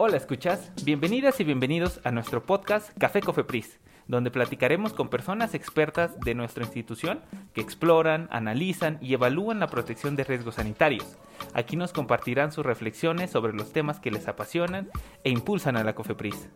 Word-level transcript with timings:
Hola, 0.00 0.16
¿escuchas? 0.16 0.70
Bienvenidas 0.84 1.40
y 1.40 1.44
bienvenidos 1.44 1.98
a 2.04 2.12
nuestro 2.12 2.46
podcast 2.46 2.96
Café 2.98 3.20
Cofepris, 3.20 3.80
donde 4.06 4.30
platicaremos 4.30 4.92
con 4.92 5.08
personas 5.08 5.54
expertas 5.54 6.20
de 6.20 6.36
nuestra 6.36 6.62
institución 6.62 7.20
que 7.52 7.60
exploran, 7.60 8.28
analizan 8.30 8.98
y 9.02 9.14
evalúan 9.14 9.58
la 9.58 9.66
protección 9.66 10.14
de 10.14 10.22
riesgos 10.22 10.54
sanitarios. 10.54 11.16
Aquí 11.52 11.74
nos 11.74 11.92
compartirán 11.92 12.52
sus 12.52 12.64
reflexiones 12.64 13.32
sobre 13.32 13.52
los 13.54 13.72
temas 13.72 13.98
que 13.98 14.12
les 14.12 14.28
apasionan 14.28 14.88
e 15.24 15.30
impulsan 15.30 15.76
a 15.76 15.82
la 15.82 15.96
Cofepris. 15.96 16.48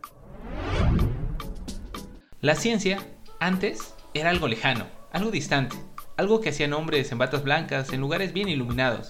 La 2.39 2.55
ciencia, 2.55 2.99
antes, 3.41 3.93
era 4.13 4.29
algo 4.29 4.47
lejano, 4.47 4.85
algo 5.11 5.31
distante, 5.31 5.75
algo 6.15 6.39
que 6.39 6.51
hacían 6.51 6.71
hombres 6.71 7.11
en 7.11 7.17
batas 7.17 7.43
blancas 7.43 7.91
en 7.91 7.99
lugares 7.99 8.31
bien 8.31 8.47
iluminados. 8.47 9.09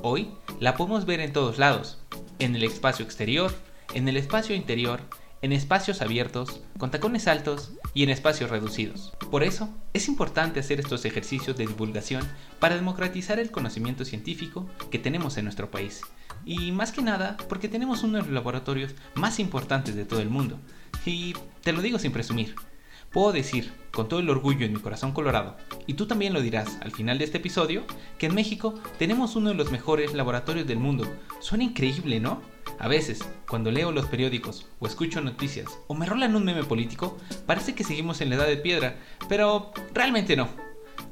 Hoy 0.00 0.32
la 0.58 0.74
podemos 0.74 1.04
ver 1.04 1.20
en 1.20 1.34
todos 1.34 1.58
lados, 1.58 2.02
en 2.38 2.56
el 2.56 2.64
espacio 2.64 3.04
exterior, 3.04 3.52
en 3.94 4.08
el 4.08 4.16
espacio 4.16 4.54
interior, 4.54 5.00
en 5.40 5.52
espacios 5.52 6.02
abiertos, 6.02 6.60
con 6.78 6.90
tacones 6.90 7.28
altos 7.28 7.72
y 7.92 8.02
en 8.02 8.10
espacios 8.10 8.50
reducidos. 8.50 9.12
Por 9.30 9.42
eso, 9.42 9.68
es 9.92 10.08
importante 10.08 10.60
hacer 10.60 10.80
estos 10.80 11.04
ejercicios 11.04 11.56
de 11.56 11.66
divulgación 11.66 12.26
para 12.58 12.76
democratizar 12.76 13.38
el 13.38 13.50
conocimiento 13.50 14.04
científico 14.04 14.66
que 14.90 14.98
tenemos 14.98 15.36
en 15.36 15.44
nuestro 15.44 15.70
país. 15.70 16.00
Y 16.44 16.72
más 16.72 16.92
que 16.92 17.02
nada, 17.02 17.36
porque 17.48 17.68
tenemos 17.68 18.02
uno 18.02 18.18
de 18.18 18.24
los 18.24 18.32
laboratorios 18.32 18.94
más 19.14 19.38
importantes 19.38 19.94
de 19.94 20.04
todo 20.04 20.20
el 20.20 20.28
mundo. 20.28 20.58
Y 21.06 21.34
te 21.62 21.72
lo 21.72 21.82
digo 21.82 21.98
sin 21.98 22.12
presumir. 22.12 22.54
Puedo 23.14 23.30
decir, 23.30 23.72
con 23.92 24.08
todo 24.08 24.18
el 24.18 24.28
orgullo 24.28 24.66
en 24.66 24.72
mi 24.72 24.80
corazón 24.80 25.12
colorado, 25.12 25.56
y 25.86 25.94
tú 25.94 26.06
también 26.06 26.32
lo 26.32 26.40
dirás 26.40 26.78
al 26.80 26.90
final 26.90 27.16
de 27.16 27.24
este 27.24 27.38
episodio, 27.38 27.84
que 28.18 28.26
en 28.26 28.34
México 28.34 28.74
tenemos 28.98 29.36
uno 29.36 29.50
de 29.50 29.54
los 29.54 29.70
mejores 29.70 30.14
laboratorios 30.14 30.66
del 30.66 30.80
mundo. 30.80 31.06
Suena 31.38 31.62
increíble, 31.62 32.18
¿no? 32.18 32.42
A 32.80 32.88
veces, 32.88 33.24
cuando 33.48 33.70
leo 33.70 33.92
los 33.92 34.06
periódicos 34.06 34.66
o 34.80 34.88
escucho 34.88 35.20
noticias 35.20 35.68
o 35.86 35.94
me 35.94 36.06
rolan 36.06 36.34
un 36.34 36.44
meme 36.44 36.64
político, 36.64 37.16
parece 37.46 37.76
que 37.76 37.84
seguimos 37.84 38.20
en 38.20 38.30
la 38.30 38.34
edad 38.34 38.48
de 38.48 38.56
piedra, 38.56 38.96
pero 39.28 39.70
realmente 39.92 40.34
no. 40.34 40.48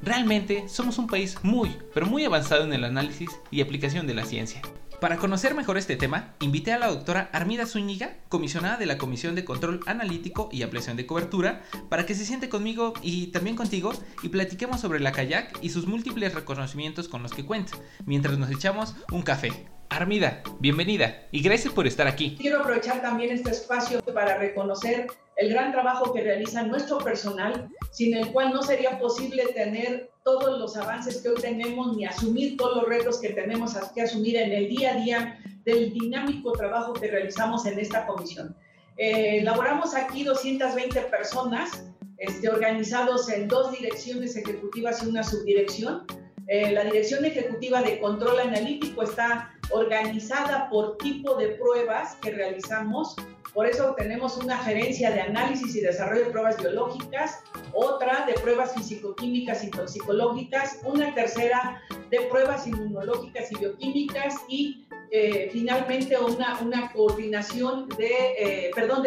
Realmente 0.02 0.68
somos 0.68 0.98
un 0.98 1.06
país 1.06 1.38
muy, 1.44 1.70
pero 1.94 2.06
muy 2.06 2.24
avanzado 2.24 2.64
en 2.64 2.72
el 2.72 2.82
análisis 2.82 3.30
y 3.52 3.60
aplicación 3.60 4.08
de 4.08 4.14
la 4.14 4.24
ciencia. 4.24 4.60
Para 5.02 5.16
conocer 5.16 5.56
mejor 5.56 5.78
este 5.78 5.96
tema, 5.96 6.32
invité 6.38 6.72
a 6.72 6.78
la 6.78 6.86
doctora 6.86 7.28
Armida 7.32 7.66
Zúñiga, 7.66 8.18
comisionada 8.28 8.76
de 8.76 8.86
la 8.86 8.98
Comisión 8.98 9.34
de 9.34 9.44
Control 9.44 9.80
Analítico 9.84 10.48
y 10.52 10.62
Ampliación 10.62 10.96
de 10.96 11.06
Cobertura, 11.06 11.62
para 11.88 12.06
que 12.06 12.14
se 12.14 12.24
siente 12.24 12.48
conmigo 12.48 12.92
y 13.02 13.32
también 13.32 13.56
contigo 13.56 13.92
y 14.22 14.28
platiquemos 14.28 14.80
sobre 14.80 15.00
la 15.00 15.10
kayak 15.10 15.58
y 15.60 15.70
sus 15.70 15.88
múltiples 15.88 16.32
reconocimientos 16.34 17.08
con 17.08 17.20
los 17.24 17.32
que 17.32 17.44
cuenta, 17.44 17.76
mientras 18.06 18.38
nos 18.38 18.52
echamos 18.52 18.94
un 19.10 19.22
café. 19.22 19.66
Armida, 19.88 20.40
bienvenida 20.60 21.26
y 21.32 21.42
gracias 21.42 21.74
por 21.74 21.88
estar 21.88 22.06
aquí. 22.06 22.36
Quiero 22.40 22.60
aprovechar 22.60 23.02
también 23.02 23.32
este 23.32 23.50
espacio 23.50 24.00
para 24.02 24.38
reconocer 24.38 25.08
el 25.34 25.52
gran 25.52 25.72
trabajo 25.72 26.12
que 26.12 26.22
realiza 26.22 26.62
nuestro 26.62 26.98
personal, 26.98 27.68
sin 27.92 28.16
el 28.16 28.32
cual 28.32 28.52
no 28.52 28.62
sería 28.62 28.98
posible 28.98 29.44
tener 29.54 30.10
todos 30.24 30.58
los 30.58 30.76
avances 30.76 31.20
que 31.22 31.28
hoy 31.28 31.40
tenemos 31.40 31.96
ni 31.96 32.06
asumir 32.06 32.56
todos 32.56 32.76
los 32.76 32.88
retos 32.88 33.20
que 33.20 33.30
tenemos 33.30 33.76
que 33.94 34.02
asumir 34.02 34.36
en 34.36 34.52
el 34.52 34.68
día 34.68 34.94
a 34.94 34.96
día 34.96 35.38
del 35.64 35.92
dinámico 35.92 36.52
trabajo 36.52 36.94
que 36.94 37.08
realizamos 37.08 37.66
en 37.66 37.78
esta 37.78 38.06
comisión. 38.06 38.56
Eh, 38.96 39.38
elaboramos 39.38 39.94
aquí 39.94 40.24
220 40.24 41.00
personas 41.02 41.84
este, 42.18 42.48
organizados 42.48 43.28
en 43.28 43.48
dos 43.48 43.72
direcciones 43.72 44.36
ejecutivas 44.36 45.02
y 45.02 45.08
una 45.08 45.22
subdirección. 45.22 46.06
Eh, 46.46 46.72
la 46.72 46.84
dirección 46.84 47.24
ejecutiva 47.24 47.82
de 47.82 47.98
control 48.00 48.40
analítico 48.40 49.02
está 49.02 49.52
organizada 49.70 50.68
por 50.70 50.98
tipo 50.98 51.34
de 51.36 51.48
pruebas 51.48 52.16
que 52.22 52.30
realizamos. 52.30 53.16
Por 53.54 53.66
eso 53.66 53.94
tenemos 53.98 54.38
una 54.38 54.56
gerencia 54.58 55.10
de 55.10 55.20
análisis 55.20 55.76
y 55.76 55.80
desarrollo 55.80 56.24
de 56.24 56.30
pruebas 56.30 56.56
biológicas, 56.56 57.40
otra 57.74 58.24
de 58.26 58.32
pruebas 58.34 58.72
fisicoquímicas 58.74 59.62
y 59.64 59.70
toxicológicas, 59.70 60.78
una 60.84 61.14
tercera 61.14 61.82
de 62.08 62.20
pruebas 62.22 62.66
inmunológicas 62.66 63.52
y 63.52 63.58
bioquímicas 63.58 64.36
y 64.48 64.86
eh, 65.10 65.50
finalmente 65.52 66.16
una, 66.18 66.90
coordinación 66.94 67.88
de, 67.90 68.10
eh, 68.38 68.70
perdón, 68.74 69.04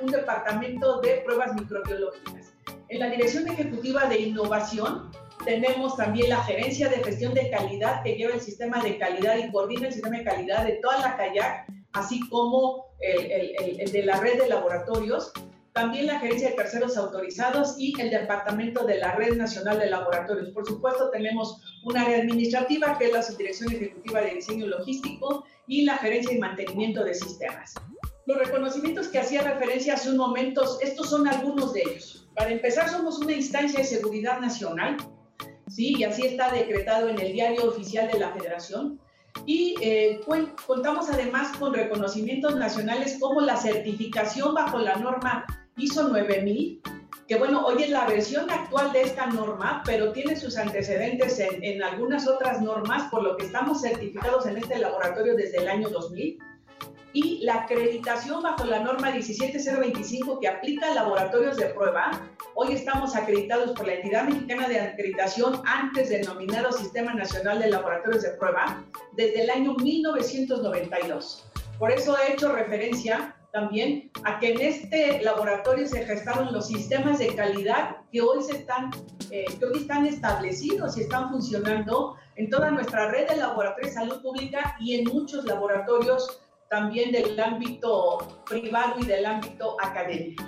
un 0.00 0.10
departamento 0.10 1.00
de 1.02 1.22
pruebas 1.26 1.54
microbiológicas. 1.54 2.54
En 2.88 3.00
la 3.00 3.10
Dirección 3.10 3.46
Ejecutiva 3.48 4.06
de 4.06 4.20
Innovación 4.20 5.10
tenemos 5.44 5.96
también 5.96 6.30
la 6.30 6.42
gerencia 6.44 6.88
de 6.88 7.02
gestión 7.04 7.34
de 7.34 7.50
calidad 7.50 8.02
que 8.02 8.14
lleva 8.14 8.34
el 8.34 8.40
sistema 8.40 8.82
de 8.82 8.96
calidad 8.96 9.36
y 9.36 9.50
coordina 9.50 9.88
el 9.88 9.92
sistema 9.92 10.18
de 10.18 10.24
calidad 10.24 10.64
de 10.64 10.72
toda 10.82 11.00
la 11.00 11.16
kayak, 11.16 11.66
así 11.92 12.20
como 12.28 12.86
el, 13.00 13.90
de 13.90 14.02
la 14.04 14.20
red 14.20 14.40
de 14.40 14.48
laboratorios. 14.48 15.32
También 15.72 16.06
la 16.06 16.20
gerencia 16.20 16.50
de 16.50 16.56
terceros 16.56 16.98
autorizados 16.98 17.76
y 17.78 17.98
el 17.98 18.10
departamento 18.10 18.84
de 18.84 18.98
la 18.98 19.12
Red 19.12 19.36
Nacional 19.36 19.78
de 19.78 19.88
Laboratorios. 19.88 20.50
Por 20.50 20.66
supuesto, 20.66 21.08
tenemos 21.08 21.62
un 21.84 21.96
área 21.96 22.18
administrativa 22.18 22.98
que 22.98 23.06
es 23.06 23.12
la 23.12 23.22
Subdirección 23.22 23.72
Ejecutiva 23.72 24.20
de 24.20 24.34
Diseño 24.34 24.66
Logístico 24.66 25.44
y 25.66 25.86
la 25.86 25.96
gerencia 25.96 26.34
y 26.34 26.38
mantenimiento 26.38 27.02
de 27.02 27.14
sistemas. 27.14 27.72
Los 28.26 28.36
reconocimientos 28.36 29.08
que 29.08 29.18
hacía 29.18 29.40
referencia 29.40 29.94
hace 29.94 30.10
un 30.10 30.18
momento, 30.18 30.78
estos 30.82 31.08
son 31.08 31.26
algunos 31.26 31.72
de 31.72 31.80
ellos. 31.80 32.28
Para 32.36 32.50
empezar, 32.50 32.90
somos 32.90 33.18
una 33.18 33.32
instancia 33.32 33.78
de 33.78 33.86
seguridad 33.86 34.40
nacional 34.40 34.98
¿sí? 35.72 35.94
Y 35.98 36.04
así 36.04 36.26
está 36.26 36.52
decretado 36.52 37.08
en 37.08 37.20
el 37.20 37.32
diario 37.32 37.68
oficial 37.68 38.10
de 38.10 38.18
la 38.18 38.32
Federación. 38.32 39.00
Y 39.46 39.74
eh, 39.80 40.20
contamos 40.66 41.10
además 41.10 41.56
con 41.58 41.74
reconocimientos 41.74 42.56
nacionales 42.56 43.18
como 43.20 43.40
la 43.40 43.56
certificación 43.56 44.54
bajo 44.54 44.78
la 44.78 44.96
norma 44.96 45.44
ISO 45.76 46.08
9000, 46.08 46.80
que 47.26 47.36
bueno, 47.36 47.64
hoy 47.64 47.82
es 47.82 47.90
la 47.90 48.06
versión 48.06 48.50
actual 48.50 48.92
de 48.92 49.02
esta 49.02 49.26
norma, 49.26 49.82
pero 49.84 50.12
tiene 50.12 50.36
sus 50.36 50.56
antecedentes 50.56 51.38
en, 51.40 51.62
en 51.64 51.82
algunas 51.82 52.28
otras 52.28 52.60
normas, 52.60 53.10
por 53.10 53.22
lo 53.22 53.36
que 53.36 53.46
estamos 53.46 53.80
certificados 53.80 54.46
en 54.46 54.58
este 54.58 54.78
laboratorio 54.78 55.34
desde 55.34 55.58
el 55.58 55.68
año 55.68 55.88
2000 55.88 56.38
y 57.12 57.38
la 57.44 57.62
acreditación 57.62 58.42
bajo 58.42 58.64
la 58.64 58.80
norma 58.80 59.10
17025 59.10 60.40
que 60.40 60.48
aplica 60.48 60.94
laboratorios 60.94 61.56
de 61.56 61.66
prueba. 61.66 62.10
Hoy 62.54 62.72
estamos 62.72 63.14
acreditados 63.14 63.72
por 63.72 63.86
la 63.86 63.94
entidad 63.94 64.24
mexicana 64.24 64.68
de 64.68 64.80
acreditación 64.80 65.62
antes 65.66 66.08
denominado 66.08 66.72
Sistema 66.72 67.12
Nacional 67.14 67.58
de 67.58 67.70
Laboratorios 67.70 68.22
de 68.22 68.30
Prueba 68.30 68.84
desde 69.12 69.42
el 69.42 69.50
año 69.50 69.74
1992. 69.74 71.44
Por 71.78 71.90
eso 71.90 72.16
he 72.18 72.32
hecho 72.32 72.52
referencia 72.52 73.36
también 73.52 74.10
a 74.24 74.38
que 74.38 74.52
en 74.52 74.60
este 74.62 75.20
laboratorio 75.22 75.86
se 75.86 76.06
gestaron 76.06 76.52
los 76.52 76.68
sistemas 76.68 77.18
de 77.18 77.34
calidad 77.34 77.96
que 78.10 78.22
hoy, 78.22 78.42
se 78.42 78.56
están, 78.56 78.90
eh, 79.30 79.44
que 79.58 79.64
hoy 79.66 79.78
están 79.78 80.06
establecidos 80.06 80.96
y 80.96 81.02
están 81.02 81.30
funcionando 81.30 82.16
en 82.36 82.48
toda 82.48 82.70
nuestra 82.70 83.10
red 83.10 83.28
de 83.28 83.36
laboratorios 83.36 83.94
de 83.94 84.00
salud 84.00 84.22
pública 84.22 84.76
y 84.80 84.94
en 84.94 85.04
muchos 85.04 85.44
laboratorios 85.44 86.41
también 86.72 87.12
del 87.12 87.38
ámbito 87.38 88.42
privado 88.48 88.94
y 88.98 89.04
del 89.04 89.26
ámbito 89.26 89.76
académico. 89.78 90.42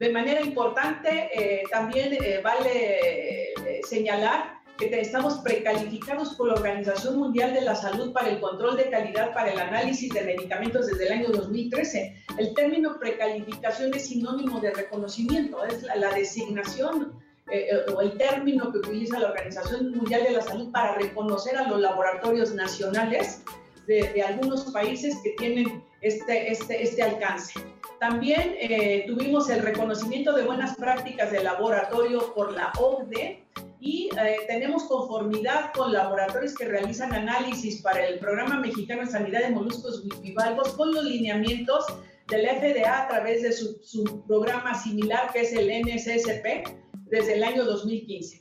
De 0.00 0.10
manera 0.10 0.40
importante, 0.40 1.30
eh, 1.32 1.62
también 1.70 2.12
eh, 2.12 2.40
vale 2.42 3.52
eh, 3.54 3.80
señalar 3.88 4.58
que 4.76 4.86
estamos 5.00 5.38
precalificados 5.44 6.34
por 6.34 6.48
la 6.48 6.54
Organización 6.54 7.18
Mundial 7.18 7.54
de 7.54 7.60
la 7.60 7.76
Salud 7.76 8.12
para 8.12 8.30
el 8.30 8.40
control 8.40 8.76
de 8.76 8.90
calidad 8.90 9.32
para 9.32 9.52
el 9.52 9.60
análisis 9.60 10.12
de 10.12 10.22
medicamentos 10.22 10.88
desde 10.88 11.06
el 11.06 11.12
año 11.12 11.28
2013. 11.28 12.24
El 12.36 12.52
término 12.54 12.98
precalificación 12.98 13.94
es 13.94 14.08
sinónimo 14.08 14.58
de 14.58 14.72
reconocimiento, 14.72 15.64
es 15.64 15.84
la, 15.84 15.94
la 15.94 16.10
designación 16.10 17.22
o 17.94 18.00
el 18.00 18.16
término 18.16 18.72
que 18.72 18.78
utiliza 18.78 19.20
la 19.20 19.28
Organización 19.28 19.92
Mundial 19.92 20.24
de 20.24 20.32
la 20.32 20.40
Salud 20.40 20.72
para 20.72 20.96
reconocer 20.96 21.56
a 21.56 21.68
los 21.68 21.78
laboratorios 21.78 22.52
nacionales 22.54 23.44
de, 23.86 24.22
algunos 24.22 24.64
países 24.72 25.16
que 25.22 25.30
tienen 25.30 25.82
este, 26.00 26.50
este, 26.50 26.82
este 26.82 27.02
alcance. 27.02 27.60
También 28.00 28.56
eh, 28.58 29.04
tuvimos 29.06 29.48
el 29.48 29.62
reconocimiento 29.62 30.34
de 30.34 30.42
buenas 30.42 30.76
prácticas 30.76 31.30
de 31.32 31.42
laboratorio 31.42 32.34
por 32.34 32.52
la 32.52 32.72
OCDE 32.78 33.42
y 33.80 34.08
eh, 34.18 34.36
tenemos 34.46 34.84
conformidad 34.84 35.72
con 35.74 35.92
laboratorios 35.92 36.54
que 36.54 36.66
realizan 36.66 37.14
análisis 37.14 37.80
para 37.82 38.06
el 38.06 38.18
Programa 38.18 38.58
Mexicano 38.58 39.02
de 39.02 39.10
Sanidad 39.10 39.40
de 39.40 39.50
Moluscos 39.50 40.02
Bivalvos 40.20 40.74
con 40.74 40.92
los 40.94 41.04
lineamientos 41.04 41.84
del 42.28 42.46
FDA 42.46 43.04
a 43.04 43.08
través 43.08 43.42
de 43.42 43.52
su, 43.52 43.78
su 43.82 44.22
programa 44.26 44.74
similar 44.74 45.30
que 45.32 45.42
es 45.42 45.52
el 45.52 45.68
NSSP 45.68 46.68
desde 47.06 47.34
el 47.34 47.44
año 47.44 47.64
2015. 47.64 48.40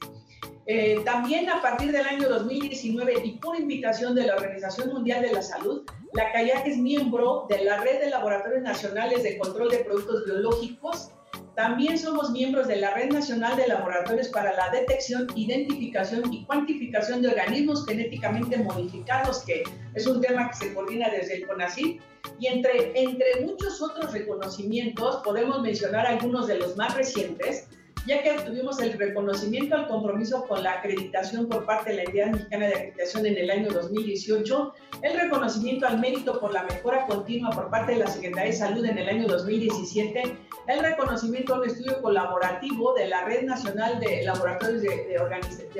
Eh, 0.65 1.01
también 1.03 1.49
a 1.49 1.61
partir 1.61 1.91
del 1.91 2.05
año 2.05 2.29
2019 2.29 3.25
y 3.25 3.31
por 3.33 3.59
invitación 3.59 4.15
de 4.15 4.27
la 4.27 4.35
Organización 4.35 4.93
Mundial 4.93 5.21
de 5.21 5.33
la 5.33 5.41
Salud, 5.41 5.83
la 6.13 6.31
CAIAC 6.31 6.67
es 6.67 6.77
miembro 6.77 7.47
de 7.49 7.65
la 7.65 7.81
Red 7.81 7.99
de 7.99 8.09
Laboratorios 8.09 8.61
Nacionales 8.61 9.23
de 9.23 9.37
Control 9.37 9.69
de 9.69 9.79
Productos 9.79 10.25
Biológicos 10.25 11.09
También 11.55 11.97
somos 11.97 12.31
miembros 12.31 12.67
de 12.67 12.77
la 12.77 12.93
Red 12.93 13.11
Nacional 13.11 13.57
de 13.57 13.67
Laboratorios 13.67 14.29
para 14.29 14.53
la 14.53 14.69
Detección, 14.69 15.27
Identificación 15.35 16.33
y 16.33 16.45
Cuantificación 16.45 17.21
de 17.21 17.27
Organismos 17.27 17.85
Genéticamente 17.85 18.57
Modificados, 18.57 19.43
que 19.43 19.63
es 19.93 20.07
un 20.07 20.21
tema 20.21 20.49
que 20.49 20.55
se 20.55 20.73
coordina 20.73 21.09
desde 21.09 21.35
el 21.37 21.47
CONACYT. 21.47 22.01
Y 22.39 22.47
entre, 22.47 22.99
entre 22.99 23.41
muchos 23.45 23.81
otros 23.81 24.13
reconocimientos, 24.13 25.17
podemos 25.23 25.61
mencionar 25.61 26.07
algunos 26.07 26.47
de 26.47 26.57
los 26.57 26.75
más 26.75 26.95
recientes, 26.95 27.67
ya 28.05 28.21
que 28.21 28.31
obtuvimos 28.31 28.81
el 28.81 28.93
reconocimiento 28.93 29.75
al 29.75 29.87
compromiso 29.87 30.45
con 30.45 30.61
la 30.61 30.73
acreditación 30.73 31.47
por 31.47 31.65
parte 31.65 31.91
de 31.91 31.95
la 31.97 32.03
Entidad 32.03 32.31
Mexicana 32.31 32.67
de 32.67 32.75
Acreditación 32.75 33.25
en 33.25 33.37
el 33.37 33.49
año 33.49 33.69
2018, 33.69 34.73
el 35.01 35.19
reconocimiento 35.19 35.87
al 35.87 35.99
mérito 35.99 36.39
por 36.39 36.53
la 36.53 36.63
mejora 36.63 37.05
continua 37.05 37.51
por 37.51 37.69
parte 37.69 37.93
de 37.93 37.99
la 37.99 38.07
Secretaría 38.07 38.51
de 38.51 38.57
Salud 38.57 38.85
en 38.85 38.97
el 38.97 39.07
año 39.07 39.27
2017, 39.27 40.37
el 40.67 40.79
reconocimiento 40.79 41.55
a 41.55 41.59
un 41.59 41.67
estudio 41.67 42.01
colaborativo 42.01 42.93
de 42.93 43.07
la 43.07 43.23
Red 43.23 43.43
Nacional 43.43 43.99
de 43.99 44.23
Laboratorios 44.23 44.81
de, 44.81 45.17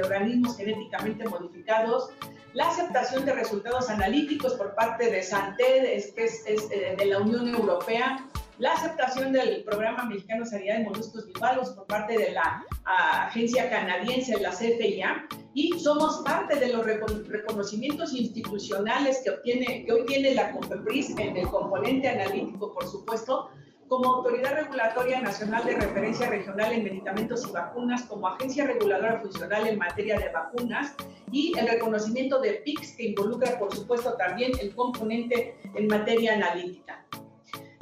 Organismos 0.01 0.57
Genéticamente 0.57 1.27
Modificados, 1.27 2.09
la 2.53 2.69
aceptación 2.69 3.25
de 3.25 3.33
resultados 3.33 3.89
analíticos 3.89 4.53
por 4.53 4.75
parte 4.75 5.09
de 5.09 5.23
SANTED, 5.23 6.13
que 6.13 6.23
es, 6.23 6.45
eh, 6.45 6.95
de 6.97 7.05
la 7.05 7.19
Unión 7.19 7.47
Europea, 7.47 8.29
la 8.59 8.73
aceptación 8.73 9.31
del 9.31 9.63
Programa 9.63 10.05
Mexicano 10.05 10.43
de 10.43 10.49
Sanidad 10.49 10.77
de 10.77 10.83
Moluscos 10.83 11.25
Bivalvos 11.27 11.69
por 11.71 11.87
parte 11.87 12.17
de 12.17 12.31
la 12.31 12.63
agencia 12.85 13.69
canadiense, 13.69 14.39
la 14.39 14.51
CFIA, 14.51 15.27
y 15.53 15.79
somos 15.79 16.21
parte 16.23 16.59
de 16.59 16.73
los 16.73 16.85
reconocimientos 16.85 18.13
institucionales 18.13 19.21
que, 19.23 19.31
obtiene, 19.31 19.85
que 19.85 19.91
hoy 19.91 20.05
tiene 20.05 20.33
la 20.33 20.51
COFEPRIS 20.51 21.17
en 21.17 21.37
el 21.37 21.47
componente 21.47 22.09
analítico, 22.09 22.73
por 22.73 22.87
supuesto, 22.87 23.49
como 23.87 24.15
Autoridad 24.15 24.55
Regulatoria 24.55 25.21
Nacional 25.21 25.65
de 25.65 25.75
Referencia 25.75 26.29
Regional 26.29 26.73
en 26.73 26.83
Medicamentos 26.83 27.45
y 27.47 27.51
Vacunas, 27.51 28.03
como 28.03 28.27
Agencia 28.27 28.65
Reguladora 28.65 29.19
Funcional 29.21 29.67
en 29.67 29.77
materia 29.77 30.17
de 30.17 30.29
vacunas 30.29 30.95
y 31.31 31.57
el 31.57 31.67
reconocimiento 31.67 32.39
de 32.39 32.53
PICS 32.65 32.95
que 32.95 33.03
involucra, 33.09 33.59
por 33.59 33.75
supuesto, 33.75 34.13
también 34.13 34.51
el 34.59 34.73
componente 34.73 35.55
en 35.75 35.87
materia 35.87 36.33
analítica. 36.33 37.05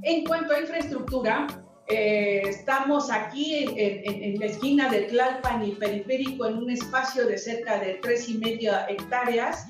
En 0.04 0.26
cuanto 0.26 0.54
a 0.54 0.60
infraestructura, 0.60 1.48
eh, 1.88 2.42
estamos 2.46 3.12
aquí 3.12 3.66
en, 3.78 4.40
la 4.40 4.48
esquina 4.48 4.90
de 4.90 5.02
Tlalpan 5.04 5.64
y 5.64 5.72
Periférico 5.74 6.48
en 6.48 6.58
un 6.58 6.72
espacio 6.72 7.28
de 7.28 7.38
cerca 7.38 7.80
de 7.80 8.00
tres 8.02 8.28
y 8.28 8.40
media 8.40 8.88
hectáreas 8.90 9.68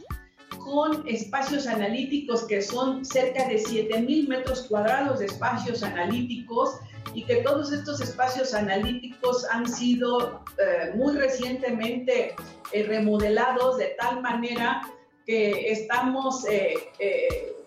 con 0.63 1.06
espacios 1.06 1.68
analíticos 1.68 2.45
que 2.45 2.62
son 2.62 3.04
cerca 3.04 3.45
de 3.50 3.56
7.000 3.56 4.28
metros 4.30 4.68
cuadrados 4.69 5.19
de 5.19 5.25
espacios 5.25 5.83
analíticos 5.83 6.80
y 7.13 7.25
que 7.25 7.38
todos 7.38 7.74
estos 7.74 8.00
espacios 8.00 8.54
analíticos 8.54 9.45
han 9.51 9.68
sido 9.68 10.45
eh, 10.60 10.92
muy 10.95 11.18
recientemente 11.18 12.36
eh, 12.72 12.83
remodelados 12.83 13.80
de 13.80 13.95
tal 14.00 14.22
manera 14.22 14.81
que 15.25 15.72
estamos 15.72 16.45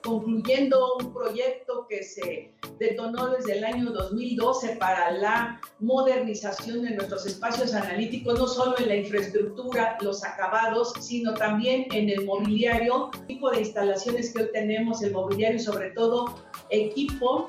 concluyendo 0.03 0.97
un 0.97 1.13
proyecto 1.13 1.87
que 1.89 2.03
se 2.03 2.54
detonó 2.79 3.29
desde 3.29 3.59
el 3.59 3.65
año 3.65 3.91
2012 3.91 4.77
para 4.77 5.13
la 5.13 5.61
modernización 5.81 6.83
de 6.83 6.91
nuestros 6.91 7.27
espacios 7.27 7.75
analíticos, 7.75 8.39
no 8.39 8.47
solo 8.47 8.79
en 8.79 8.89
la 8.89 8.97
infraestructura, 8.97 9.97
los 10.01 10.25
acabados, 10.25 10.93
sino 11.01 11.35
también 11.35 11.87
en 11.93 12.09
el 12.09 12.25
mobiliario, 12.25 13.11
tipo 13.27 13.51
de 13.51 13.61
instalaciones 13.61 14.33
que 14.33 14.43
hoy 14.43 14.49
tenemos, 14.53 15.03
el 15.03 15.13
mobiliario 15.13 15.57
y 15.57 15.63
sobre 15.63 15.91
todo 15.91 16.35
equipo 16.71 17.47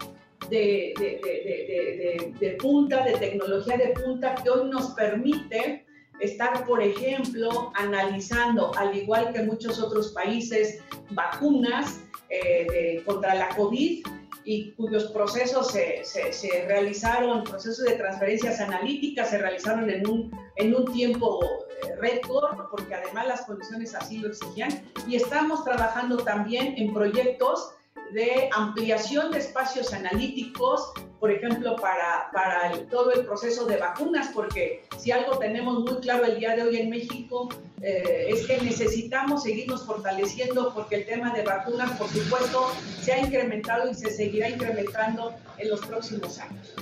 de, 0.49 0.93
de, 0.99 1.19
de, 1.23 2.33
de, 2.39 2.51
punta, 2.57 3.03
de 3.03 3.13
tecnología 3.13 3.77
de 3.77 3.89
punta 3.89 4.35
que 4.35 4.49
hoy 4.49 4.69
nos 4.69 4.91
permite 4.91 5.85
estar, 6.19 6.65
por 6.65 6.81
ejemplo, 6.81 7.71
analizando, 7.75 8.71
al 8.77 8.95
igual 8.95 9.33
que 9.33 9.43
muchos 9.43 9.79
otros 9.81 10.09
países, 10.09 10.81
vacunas 11.11 11.99
eh, 12.29 13.01
contra 13.05 13.35
la 13.35 13.49
COVID 13.49 14.05
y 14.45 14.71
cuyos 14.73 15.05
procesos 15.05 15.71
se, 15.71 16.03
se, 16.03 16.65
realizaron, 16.67 17.43
procesos 17.43 17.85
de 17.85 17.95
transferencias 17.95 18.59
analíticas 18.59 19.31
se 19.31 19.39
realizaron 19.39 19.89
en 19.89 20.07
un, 20.07 20.31
en 20.55 20.75
un 20.75 20.85
tiempo 20.93 21.39
eh, 21.43 21.95
récord, 21.95 22.55
porque 22.69 22.93
además 22.93 23.27
las 23.27 23.41
condiciones 23.41 23.95
así 23.95 24.19
lo 24.19 24.29
exigían, 24.29 24.69
y 25.07 25.15
estamos 25.15 25.63
trabajando 25.63 26.17
también 26.17 26.75
en 26.77 26.93
proyectos 26.93 27.74
de 28.11 28.49
ampliación 28.53 29.31
de 29.31 29.39
espacios 29.39 29.93
analíticos, 29.93 30.91
por 31.19 31.31
ejemplo, 31.31 31.75
para, 31.75 32.29
para 32.31 32.71
todo 32.89 33.11
el 33.13 33.25
proceso 33.25 33.65
de 33.65 33.77
vacunas, 33.77 34.29
porque 34.33 34.85
si 34.97 35.11
algo 35.11 35.37
tenemos 35.37 35.79
muy 35.79 35.99
claro 36.01 36.25
el 36.25 36.39
día 36.39 36.55
de 36.55 36.63
hoy 36.63 36.77
en 36.77 36.89
México 36.89 37.49
eh, 37.81 38.27
es 38.29 38.45
que 38.45 38.61
necesitamos 38.61 39.43
seguirnos 39.43 39.85
fortaleciendo 39.85 40.73
porque 40.73 40.95
el 40.95 41.05
tema 41.05 41.33
de 41.33 41.43
vacunas, 41.43 41.91
por 41.97 42.07
supuesto, 42.09 42.71
se 43.01 43.13
ha 43.13 43.19
incrementado 43.19 43.89
y 43.89 43.93
se 43.93 44.11
seguirá 44.11 44.49
incrementando 44.49 45.33
en 45.57 45.69
los 45.69 45.81
próximos 45.85 46.39
años. 46.39 46.73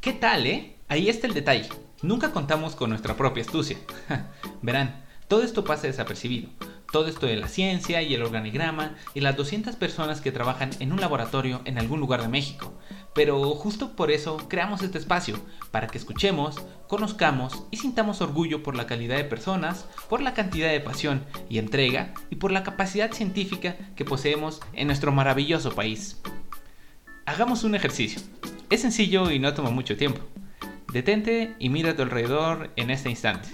¿Qué 0.00 0.12
tal, 0.12 0.46
eh? 0.46 0.76
Ahí 0.88 1.08
está 1.08 1.26
el 1.26 1.34
detalle. 1.34 1.68
Nunca 2.02 2.30
contamos 2.30 2.76
con 2.76 2.90
nuestra 2.90 3.16
propia 3.16 3.42
astucia. 3.42 3.78
Verán, 4.62 5.04
todo 5.26 5.42
esto 5.42 5.64
pasa 5.64 5.88
desapercibido 5.88 6.50
todo 6.90 7.08
esto 7.08 7.26
de 7.26 7.36
la 7.36 7.48
ciencia 7.48 8.02
y 8.02 8.14
el 8.14 8.22
organigrama 8.22 8.94
y 9.14 9.20
las 9.20 9.36
200 9.36 9.76
personas 9.76 10.20
que 10.20 10.32
trabajan 10.32 10.70
en 10.80 10.92
un 10.92 11.00
laboratorio 11.00 11.60
en 11.64 11.78
algún 11.78 12.00
lugar 12.00 12.22
de 12.22 12.28
México. 12.28 12.72
Pero 13.14 13.50
justo 13.54 13.96
por 13.96 14.10
eso 14.10 14.36
creamos 14.48 14.82
este 14.82 14.98
espacio, 14.98 15.38
para 15.70 15.86
que 15.86 15.98
escuchemos, 15.98 16.62
conozcamos 16.86 17.64
y 17.70 17.78
sintamos 17.78 18.20
orgullo 18.20 18.62
por 18.62 18.76
la 18.76 18.86
calidad 18.86 19.16
de 19.16 19.24
personas, 19.24 19.86
por 20.08 20.20
la 20.20 20.34
cantidad 20.34 20.70
de 20.70 20.80
pasión 20.80 21.24
y 21.48 21.58
entrega 21.58 22.14
y 22.30 22.36
por 22.36 22.52
la 22.52 22.62
capacidad 22.62 23.12
científica 23.12 23.76
que 23.96 24.04
poseemos 24.04 24.60
en 24.74 24.86
nuestro 24.86 25.12
maravilloso 25.12 25.74
país. 25.74 26.20
Hagamos 27.24 27.64
un 27.64 27.74
ejercicio. 27.74 28.20
Es 28.70 28.82
sencillo 28.82 29.30
y 29.30 29.38
no 29.38 29.54
toma 29.54 29.70
mucho 29.70 29.96
tiempo. 29.96 30.20
Detente 30.92 31.54
y 31.58 31.68
mira 31.68 31.90
a 31.90 31.96
tu 31.96 32.02
alrededor 32.02 32.70
en 32.76 32.90
este 32.90 33.10
instante. 33.10 33.48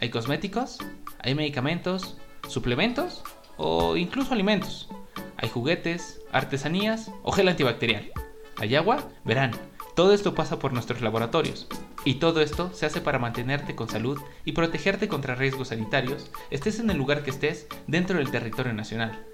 ¿Hay 0.00 0.10
cosméticos? 0.10 0.78
¿Hay 1.20 1.34
medicamentos? 1.34 2.18
Suplementos 2.48 3.22
o 3.56 3.96
incluso 3.96 4.34
alimentos. 4.34 4.88
Hay 5.36 5.48
juguetes, 5.48 6.20
artesanías 6.32 7.10
o 7.22 7.32
gel 7.32 7.48
antibacterial. 7.48 8.10
¿Hay 8.56 8.74
agua? 8.74 9.08
Verán, 9.24 9.52
todo 9.94 10.12
esto 10.12 10.34
pasa 10.34 10.58
por 10.58 10.72
nuestros 10.72 11.00
laboratorios. 11.00 11.68
Y 12.04 12.14
todo 12.14 12.40
esto 12.40 12.72
se 12.72 12.86
hace 12.86 13.00
para 13.00 13.18
mantenerte 13.18 13.74
con 13.74 13.88
salud 13.88 14.20
y 14.44 14.52
protegerte 14.52 15.08
contra 15.08 15.34
riesgos 15.34 15.68
sanitarios, 15.68 16.30
estés 16.50 16.80
en 16.80 16.90
el 16.90 16.96
lugar 16.96 17.22
que 17.22 17.30
estés 17.30 17.66
dentro 17.86 18.18
del 18.18 18.30
territorio 18.30 18.72
nacional. 18.72 19.26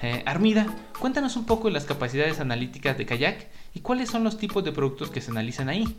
Eh, 0.00 0.22
Armida, 0.26 0.66
cuéntanos 0.98 1.36
un 1.36 1.46
poco 1.46 1.68
de 1.68 1.74
las 1.74 1.84
capacidades 1.84 2.40
analíticas 2.40 2.98
de 2.98 3.06
Kayak 3.06 3.48
y 3.74 3.80
cuáles 3.80 4.10
son 4.10 4.24
los 4.24 4.38
tipos 4.38 4.64
de 4.64 4.72
productos 4.72 5.10
que 5.10 5.20
se 5.20 5.30
analizan 5.30 5.68
ahí. 5.68 5.96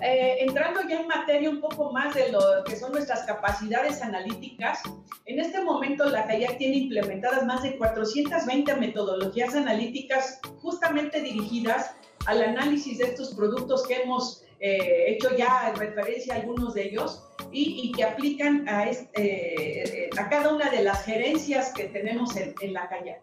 Eh, 0.00 0.36
entrando 0.40 0.80
ya 0.88 1.00
en 1.00 1.08
materia 1.08 1.50
un 1.50 1.60
poco 1.60 1.92
más 1.92 2.14
de 2.14 2.30
lo 2.30 2.40
que 2.64 2.76
son 2.76 2.92
nuestras 2.92 3.24
capacidades 3.24 4.00
analíticas, 4.00 4.80
en 5.26 5.40
este 5.40 5.60
momento 5.62 6.04
la 6.06 6.26
CAIAC 6.26 6.58
tiene 6.58 6.76
implementadas 6.76 7.44
más 7.44 7.62
de 7.62 7.76
420 7.76 8.76
metodologías 8.76 9.54
analíticas 9.56 10.40
justamente 10.60 11.20
dirigidas 11.20 11.94
al 12.26 12.42
análisis 12.42 12.98
de 12.98 13.04
estos 13.04 13.34
productos 13.34 13.86
que 13.86 14.02
hemos 14.02 14.44
eh, 14.60 15.04
hecho 15.08 15.36
ya 15.36 15.70
en 15.70 15.76
referencia 15.76 16.34
a 16.34 16.36
algunos 16.38 16.74
de 16.74 16.88
ellos 16.88 17.24
y, 17.50 17.90
que 17.92 18.04
aplican 18.04 18.68
a, 18.68 18.88
este, 18.88 20.10
a, 20.16 20.28
cada 20.28 20.52
una 20.52 20.70
de 20.70 20.82
las 20.82 21.04
gerencias 21.04 21.72
que 21.72 21.84
tenemos 21.84 22.36
en, 22.36 22.54
en 22.60 22.72
la 22.72 22.88
CAIAC. 22.88 23.20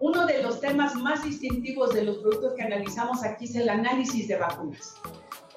Uno 0.00 0.26
de 0.26 0.42
los 0.42 0.60
temas 0.60 0.94
más 0.94 1.24
distintivos 1.24 1.92
de 1.94 2.04
los 2.04 2.18
productos 2.18 2.54
que 2.54 2.62
analizamos 2.62 3.24
aquí 3.24 3.44
es 3.44 3.56
el 3.56 3.68
análisis 3.68 4.28
de 4.28 4.36
vacunas. 4.36 4.94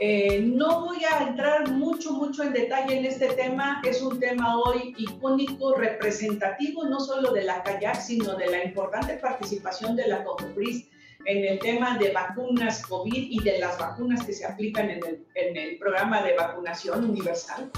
Eh, 0.03 0.41
no 0.41 0.81
voy 0.81 0.97
a 1.05 1.27
entrar 1.27 1.69
mucho, 1.69 2.13
mucho 2.13 2.41
en 2.41 2.53
detalle 2.53 2.97
en 2.97 3.05
este 3.05 3.27
tema. 3.33 3.83
Es 3.85 4.01
un 4.01 4.19
tema 4.19 4.59
hoy 4.59 4.95
icónico, 4.97 5.75
representativo, 5.75 6.85
no 6.85 6.99
solo 6.99 7.31
de 7.31 7.43
la 7.43 7.61
CAYAC, 7.61 8.01
sino 8.01 8.33
de 8.33 8.47
la 8.47 8.63
importante 8.65 9.13
participación 9.17 9.95
de 9.95 10.07
la 10.07 10.23
COFEPRIS 10.23 10.89
en 11.25 11.45
el 11.45 11.59
tema 11.59 11.99
de 11.99 12.09
vacunas 12.09 12.83
COVID 12.87 13.27
y 13.29 13.43
de 13.43 13.59
las 13.59 13.77
vacunas 13.77 14.25
que 14.25 14.33
se 14.33 14.43
aplican 14.43 14.89
en 14.89 15.01
el, 15.35 15.77
programa 15.77 16.23
de 16.23 16.33
vacunación 16.33 17.07
universal. 17.07 17.69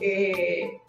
Eh, 0.00 0.80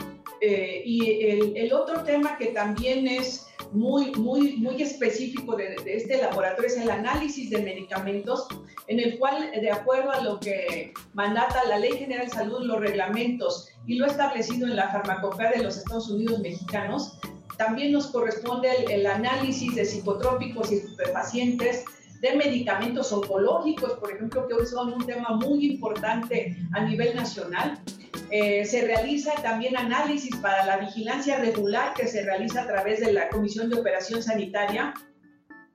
eh, 0.41 0.81
y 0.83 1.23
el, 1.23 1.55
el, 1.55 1.71
otro 1.71 2.01
tema 2.01 2.35
que 2.35 2.47
también 2.47 3.07
es 3.07 3.45
muy, 3.71 4.11
muy, 4.11 4.57
muy 4.57 4.81
específico 4.81 5.55
de, 5.55 5.75
este 5.85 6.21
laboratorio 6.21 6.67
es 6.67 6.77
el 6.77 6.89
análisis 6.89 7.49
de 7.49 7.61
medicamentos, 7.61 8.47
en 8.87 8.99
el 8.99 9.19
cual, 9.19 9.51
de 9.51 9.71
acuerdo 9.71 10.11
a 10.11 10.21
lo 10.21 10.39
que 10.39 10.93
mandata 11.13 11.63
la 11.65 11.77
Ley 11.77 11.93
General 11.97 12.25
de 12.25 12.33
Salud, 12.33 12.65
los 12.65 12.79
reglamentos 12.79 13.69
y 13.85 13.95
lo 13.95 14.05
establecido 14.05 14.67
en 14.67 14.75
la 14.75 14.89
farmacopea 14.89 15.51
de 15.51 15.63
los 15.63 15.77
Estados 15.77 16.09
Unidos 16.09 16.39
mexicanos, 16.39 17.19
también 17.57 17.91
nos 17.91 18.07
corresponde 18.07 18.69
el, 18.89 19.05
análisis 19.05 19.75
de 19.75 19.83
psicotrópicos 19.83 20.71
y 20.71 20.75
estupefacientes, 20.75 21.83
de 22.21 22.35
medicamentos 22.35 23.11
oncológicos, 23.11 23.93
por 23.93 24.11
ejemplo, 24.11 24.47
que 24.47 24.53
hoy 24.53 24.65
son 24.65 24.93
un 24.93 25.05
tema 25.05 25.31
muy 25.31 25.65
importante 25.65 26.57
a 26.73 26.81
nivel 26.81 27.15
nacional. 27.15 27.81
Eh, 28.31 28.65
se 28.65 28.81
realiza 28.85 29.33
también 29.41 29.75
análisis 29.75 30.35
para 30.37 30.65
la 30.65 30.77
vigilancia 30.77 31.39
regular 31.39 31.93
que 31.93 32.07
se 32.07 32.23
realiza 32.23 32.63
a 32.63 32.67
través 32.67 32.99
de 32.99 33.11
la 33.11 33.29
Comisión 33.29 33.69
de 33.69 33.79
Operación 33.79 34.21
Sanitaria 34.21 34.93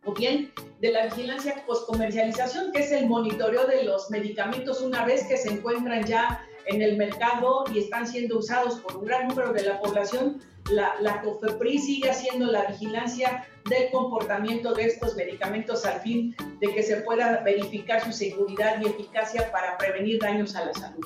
o 0.05 0.12
bien 0.12 0.53
de 0.81 0.93
la 0.93 1.07
vigilancia 1.07 1.64
postcomercialización, 1.67 2.73
que 2.73 2.81
es 2.81 2.93
el 2.93 3.07
monitoreo 3.07 3.67
de 3.67 3.85
los 3.85 4.11
medicamentos 4.11 4.83
una 4.83 5.05
vez 5.05 5.25
que 5.26 5.37
se 5.37 5.50
encuentran 5.50 6.05
ya 6.05 6.47
en 6.67 6.83
el 6.83 6.97
mercado 6.97 7.64
y 7.73 7.79
están 7.79 8.07
siendo 8.07 8.38
usados 8.38 8.81
por 8.81 8.97
un 8.97 9.05
gran 9.07 9.29
número 9.29 9.53
de 9.53 9.62
la 9.62 9.81
población. 9.81 10.41
La, 10.71 10.95
la 11.00 11.21
COFEPRI 11.21 11.79
sigue 11.79 12.11
haciendo 12.11 12.47
la 12.47 12.64
vigilancia 12.67 13.47
del 13.69 13.91
comportamiento 13.91 14.73
de 14.75 14.85
estos 14.85 15.14
medicamentos 15.17 15.85
al 15.85 16.00
fin 16.00 16.35
de 16.61 16.73
que 16.73 16.83
se 16.83 16.99
pueda 16.99 17.43
verificar 17.43 18.03
su 18.03 18.12
seguridad 18.12 18.81
y 18.81 18.87
eficacia 18.87 19.50
para 19.53 19.76
prevenir 19.76 20.21
daños 20.21 20.55
a 20.57 20.67
la 20.67 20.73
salud. 20.73 21.05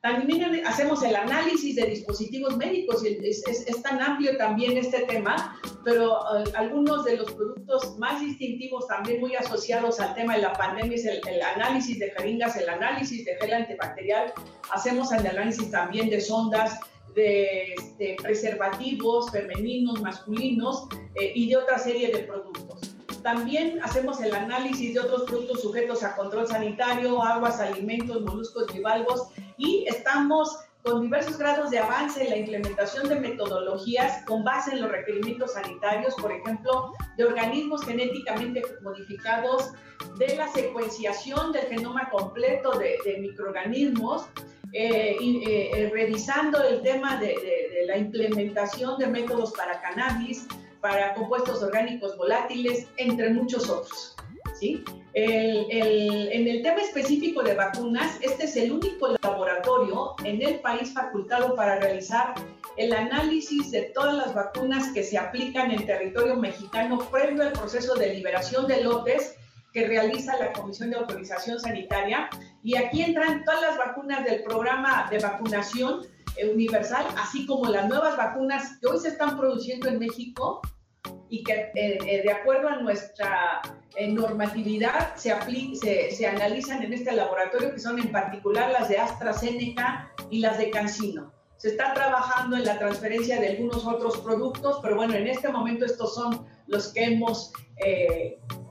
También 0.00 0.64
hacemos 0.64 1.02
el 1.02 1.16
análisis 1.16 1.74
de 1.74 1.86
dispositivos 1.86 2.56
médicos, 2.56 3.04
es, 3.04 3.44
es, 3.46 3.82
tan 3.82 4.00
amplio 4.00 4.36
también 4.36 4.78
este 4.78 5.00
tema, 5.06 5.60
pero 5.84 6.18
eh, 6.36 6.44
algunos 6.54 7.04
de 7.04 7.16
los 7.16 7.32
productos 7.32 7.98
más 7.98 8.20
distintivos 8.20 8.86
también 8.86 9.18
muy 9.20 9.34
asociados 9.34 9.98
al 9.98 10.14
tema 10.14 10.36
de 10.36 10.42
la 10.42 10.52
pandemia 10.52 10.94
es 10.94 11.04
el, 11.04 11.42
análisis 11.42 11.98
de 11.98 12.12
jeringas, 12.12 12.56
el 12.56 12.68
análisis 12.68 13.24
de 13.24 13.34
gel 13.40 13.52
antibacterial, 13.52 14.32
hacemos 14.70 15.10
el 15.10 15.26
análisis 15.26 15.68
también 15.72 16.10
de 16.10 16.20
sondas, 16.20 16.78
de, 17.16 17.74
preservativos 18.22 19.32
femeninos, 19.32 20.00
masculinos 20.00 20.86
eh, 21.16 21.32
y 21.34 21.48
de 21.48 21.56
otra 21.56 21.76
serie 21.76 22.12
de 22.12 22.20
productos. 22.20 22.94
También 23.24 23.80
hacemos 23.82 24.20
el 24.20 24.32
análisis 24.32 24.94
de 24.94 25.00
otros 25.00 25.24
productos 25.24 25.62
sujetos 25.62 26.04
a 26.04 26.14
control 26.14 26.46
sanitario, 26.46 27.20
aguas, 27.20 27.58
alimentos, 27.58 28.22
moluscos, 28.22 28.72
bivalvos 28.72 29.32
y 29.58 29.84
estamos 29.88 30.58
con 30.82 31.02
diversos 31.02 31.36
grados 31.36 31.70
de 31.70 31.80
avance 31.80 32.22
en 32.22 32.30
la 32.30 32.36
implementación 32.36 33.08
de 33.08 33.16
metodologías 33.16 34.24
con 34.24 34.44
base 34.44 34.72
en 34.72 34.80
los 34.80 34.90
requerimientos 34.90 35.52
sanitarios, 35.52 36.14
por 36.14 36.32
ejemplo, 36.32 36.94
de 37.16 37.24
organismos 37.24 37.84
genéticamente 37.84 38.62
modificados, 38.82 39.72
de 40.16 40.36
la 40.36 40.48
secuenciación 40.48 41.52
del 41.52 41.66
genoma 41.66 42.08
completo 42.10 42.78
de, 42.78 43.18
microorganismos, 43.20 44.28
eh, 44.72 45.16
eh, 45.20 45.90
revisando 45.92 46.62
el 46.62 46.82
tema 46.82 47.18
de, 47.18 47.26
de, 47.26 47.86
la 47.86 47.98
implementación 47.98 48.98
de 48.98 49.08
métodos 49.08 49.52
para 49.52 49.80
cannabis, 49.80 50.46
para 50.80 51.14
compuestos 51.14 51.62
orgánicos 51.62 52.16
volátiles, 52.16 52.86
entre 52.96 53.30
muchos 53.30 53.68
otros. 53.68 54.14
¿Sí? 54.58 54.84
en 55.14 56.46
el 56.46 56.62
tema 56.62 56.80
específico 56.80 57.42
de 57.42 57.54
vacunas, 57.54 58.18
este 58.20 58.44
es 58.44 58.56
el 58.56 58.70
único 58.70 59.16
laboratorio 59.20 60.14
en 60.22 60.40
el 60.42 60.60
país 60.60 60.92
facultado 60.92 61.56
para 61.56 61.80
realizar 61.80 62.34
el 62.76 62.92
análisis 62.92 63.72
de 63.72 63.82
todas 63.94 64.14
las 64.14 64.34
vacunas 64.34 64.92
que 64.92 65.02
se 65.02 65.18
aplican 65.18 65.72
en 65.72 65.84
territorio 65.84 66.36
mexicano 66.36 66.98
previo 67.10 67.42
al 67.42 67.52
proceso 67.52 67.96
de 67.96 68.14
liberación 68.14 68.68
de 68.68 68.84
lotes 68.84 69.34
que 69.72 69.86
realiza 69.86 70.36
la 70.38 70.52
Comisión 70.52 70.90
de 70.90 70.96
Autorización 70.96 71.60
Sanitaria. 71.60 72.30
Y 72.62 72.76
aquí 72.76 73.02
entran 73.02 73.44
todas 73.44 73.60
las 73.60 73.78
vacunas 73.78 74.24
del 74.24 74.42
programa 74.44 75.08
de 75.10 75.18
vacunación 75.18 76.06
eh, 76.36 76.48
universal, 76.48 77.04
así 77.16 77.46
como 77.46 77.68
las 77.68 77.88
nuevas 77.88 78.16
vacunas 78.16 78.78
que 78.80 78.86
hoy 78.86 78.98
se 78.98 79.08
están 79.08 79.36
produciendo 79.36 79.88
en 79.88 79.98
México 79.98 80.60
y 81.28 81.42
que 81.42 81.52
eh, 81.74 81.98
eh, 82.06 82.22
de 82.22 82.32
acuerdo 82.32 82.68
a 82.68 82.76
nuestra 82.76 83.60
normatividad 84.06 85.16
se, 85.16 85.34
se, 85.74 86.10
se, 86.12 86.26
analizan 86.26 86.82
en 86.82 86.92
este 86.92 87.12
laboratorio, 87.12 87.72
que 87.72 87.80
son 87.80 87.98
en 87.98 88.12
particular 88.12 88.70
las 88.70 88.88
de 88.88 88.98
AstraZeneca 88.98 90.12
y 90.30 90.38
las 90.38 90.58
de 90.58 90.70
CanSino. 90.70 91.32
Se 91.56 91.70
está 91.70 91.92
trabajando 91.92 92.56
en 92.56 92.64
la 92.64 92.78
transferencia 92.78 93.40
de 93.40 93.48
algunos 93.48 93.84
otros 93.84 94.18
productos, 94.18 94.78
pero 94.80 94.94
bueno, 94.94 95.14
en 95.14 95.26
este 95.26 95.48
momento 95.48 95.84
estos 95.84 96.14
son 96.14 96.46
los 96.68 96.92
que 96.92 97.04
hemos 97.04 97.52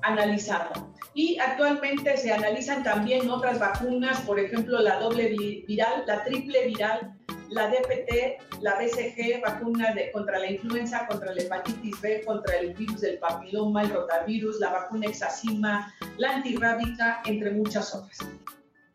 analizado. 0.04 0.94
Y 1.14 1.38
actualmente 1.40 2.16
se 2.16 2.32
analizan 2.32 2.84
también 2.84 3.30
otras 3.30 3.60
vacunas, 3.60 4.22
por 4.22 4.40
ejemplo, 4.40 4.80
la 4.80 5.00
doble 5.00 5.36
viral, 5.68 6.04
la 6.06 6.24
triple 6.24 6.68
viral 6.68 7.18
la 7.50 7.68
DPT, 7.70 8.62
la 8.62 8.76
BCG, 8.76 9.42
vacuna 9.42 9.94
contra 10.14 10.40
la 10.40 10.52
influenza, 10.52 11.08
contra 11.08 11.34
la 11.34 11.42
hepatitis 11.42 12.02
B, 12.02 12.24
contra 12.26 12.58
el 12.58 12.74
virus 12.74 13.02
del 13.02 13.18
papiloma, 13.20 13.84
el 13.84 13.90
rotavirus, 13.92 14.60
la 14.60 14.72
vacuna 14.72 15.08
hexacima, 15.08 15.94
la 16.18 16.36
antirrábica, 16.36 17.22
entre 17.26 17.52
muchas 17.52 17.94
otras. 17.94 18.18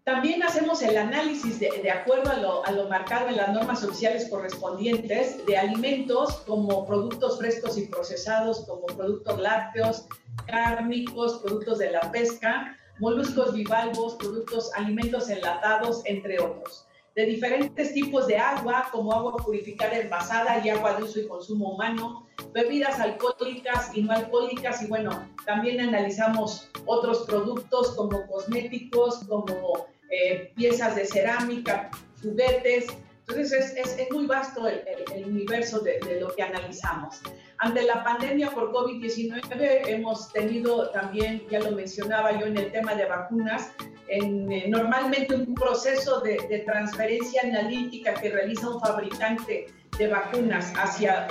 También 0.04 0.42
hacemos 0.42 0.82
el 0.82 0.96
análisis 0.96 1.60
de, 1.60 1.70
de 1.80 1.90
acuerdo 1.90 2.30
a 2.30 2.36
lo, 2.36 2.66
a 2.66 2.72
lo, 2.72 2.88
marcado 2.88 3.28
en 3.28 3.36
las 3.36 3.50
normas 3.50 3.84
oficiales 3.84 4.28
correspondientes 4.28 5.46
de 5.46 5.56
alimentos 5.56 6.38
como 6.44 6.84
productos 6.84 7.38
frescos 7.38 7.78
y 7.78 7.86
procesados, 7.86 8.64
como 8.66 8.86
productos 8.86 9.40
lácteos, 9.40 10.06
cárnicos, 10.46 11.38
productos 11.38 11.78
de 11.78 11.92
la 11.92 12.00
pesca, 12.10 12.76
moluscos 12.98 13.54
bivalvos, 13.54 14.16
productos, 14.16 14.72
alimentos 14.74 15.30
enlatados, 15.30 16.02
entre 16.04 16.40
otros 16.40 16.86
de 17.14 17.26
diferentes 17.26 17.92
tipos 17.92 18.26
de 18.26 18.38
agua, 18.38 18.88
como 18.90 19.12
agua 19.12 19.36
purificada 19.36 19.98
envasada 19.98 20.64
y 20.64 20.70
agua 20.70 20.94
de 20.94 21.04
uso 21.04 21.20
y 21.20 21.26
consumo 21.26 21.74
humano, 21.74 22.26
bebidas 22.54 22.98
alcohólicas 23.00 23.94
y 23.94 24.02
no 24.02 24.12
alcohólicas, 24.12 24.82
y 24.82 24.86
bueno, 24.86 25.28
también 25.44 25.80
analizamos 25.80 26.70
otros 26.86 27.24
productos 27.26 27.94
como 27.96 28.26
cosméticos, 28.26 29.24
como 29.28 29.86
eh, 30.10 30.52
piezas 30.54 30.96
de 30.96 31.04
cerámica, 31.04 31.90
juguetes. 32.22 32.86
Entonces 33.28 33.76
es, 33.76 33.98
es, 33.98 34.10
muy 34.10 34.26
vasto 34.26 34.66
el, 34.66 34.82
el, 35.14 35.24
universo 35.24 35.80
de, 35.80 36.00
de, 36.00 36.20
lo 36.20 36.34
que 36.34 36.42
analizamos. 36.42 37.20
Ante 37.58 37.82
la 37.82 38.02
pandemia 38.02 38.50
por 38.50 38.72
COVID-19 38.72 39.86
hemos 39.86 40.32
tenido 40.32 40.90
también, 40.90 41.46
ya 41.48 41.60
lo 41.60 41.70
mencionaba 41.70 42.38
yo 42.38 42.46
en 42.46 42.58
el 42.58 42.72
tema 42.72 42.94
de 42.94 43.06
vacunas, 43.06 43.72
eh, 44.14 44.68
normalmente 44.68 45.34
un 45.34 45.54
proceso 45.54 46.20
de, 46.20 46.36
transferencia 46.66 47.40
analítica 47.42 48.12
que 48.12 48.28
realiza 48.28 48.68
un 48.68 48.78
fabricante 48.78 49.68
de 49.96 50.08
vacunas 50.08 50.70
hacia 50.76 51.26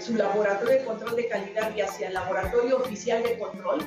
su 0.00 0.14
laboratorio 0.14 0.80
de 0.80 0.84
control 0.84 1.14
de 1.14 1.28
calidad 1.28 1.72
y 1.76 1.82
hacia 1.82 2.08
el 2.08 2.14
laboratorio 2.14 2.78
oficial 2.78 3.22
de 3.22 3.38
control 3.38 3.78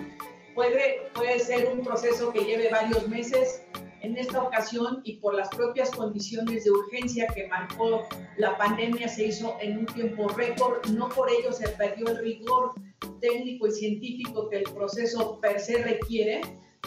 puede, 0.55 1.09
puede 1.13 1.37
ser 1.39 1.67
un 1.67 1.83
proceso 1.83 2.31
que 2.31 2.45
lleve 2.45 2.69
varios 2.69 3.09
meses. 3.09 3.61
En 4.01 4.17
esta 4.17 4.41
ocasión 4.41 5.01
y 5.03 5.17
por 5.17 5.35
las 5.35 5.49
propias 5.49 5.91
condiciones 5.91 6.63
de 6.63 6.71
urgencia 6.71 7.27
que 7.27 7.47
marcó 7.47 8.07
la 8.37 8.57
pandemia 8.57 9.09
se 9.09 9.25
hizo 9.25 9.57
en 9.59 9.79
un 9.79 9.85
tiempo 9.87 10.29
récord, 10.29 10.85
no 10.91 11.09
por 11.09 11.29
ello 11.29 11.51
se 11.51 11.67
perdió 11.67 12.07
el 12.07 12.19
rigor 12.19 12.71
técnico 13.19 13.67
y 13.67 13.71
científico 13.71 14.47
que 14.47 14.59
el 14.59 14.63
proceso 14.63 15.41
per 15.41 15.59
se 15.59 15.83
requiere, 15.83 16.39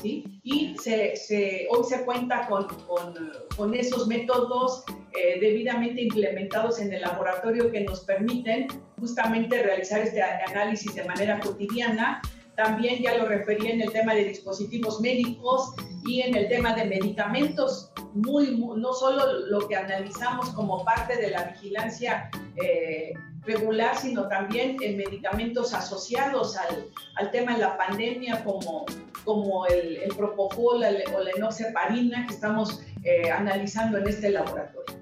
y 0.03 0.75
hoy 1.71 1.85
se 1.85 2.05
cuenta 2.05 2.47
con, 2.49 2.67
con, 3.57 3.75
esos 3.75 4.07
métodos 4.07 4.85
eh, 5.17 5.39
debidamente 5.41 6.03
implementados 6.03 6.81
en 6.81 6.93
el 6.93 7.03
laboratorio 7.03 7.71
que 7.71 7.83
nos 7.83 8.01
permiten 8.01 8.67
justamente 8.99 9.63
realizar 9.63 10.01
este 10.01 10.23
análisis 10.23 10.95
de 10.95 11.05
manera 11.05 11.39
cotidiana. 11.41 12.23
También 12.57 13.03
ya 13.03 13.17
lo 13.17 13.27
referí 13.27 13.69
en 13.69 13.81
el 13.81 13.93
tema 13.93 14.15
de 14.15 14.25
dispositivos 14.25 15.01
médicos 15.01 15.75
y 16.05 16.23
en 16.23 16.37
el 16.37 16.49
tema 16.49 16.75
de 16.75 16.85
medicamentos, 16.85 17.93
muy, 18.15 18.59
no 18.59 18.93
solo 18.93 19.41
lo 19.47 19.69
que 19.69 19.77
analizamos 19.77 20.51
como 20.51 20.85
parte 20.85 21.17
de 21.17 21.31
la 21.31 21.45
vigilancia 21.45 22.31
eh, 22.63 23.15
regular, 23.45 23.97
sino 23.97 24.29
también 24.29 24.77
en 24.81 24.97
medicamentos 24.97 25.75
asociados 25.75 26.57
al, 26.57 26.87
al 27.17 27.31
tema 27.31 27.55
de 27.55 27.59
la 27.59 27.77
pandemia 27.77 28.45
como 28.45 28.87
como 29.25 29.67
el, 29.67 29.99
el 29.99 30.15
propofol 30.17 30.83
o 30.83 31.21
la 31.21 31.31
enoxaparina 31.37 32.27
que 32.27 32.35
estamos 32.35 32.81
eh, 33.05 33.31
analizando 33.31 33.99
en 33.99 34.09
este 34.09 34.31
laboratorio. 34.31 34.97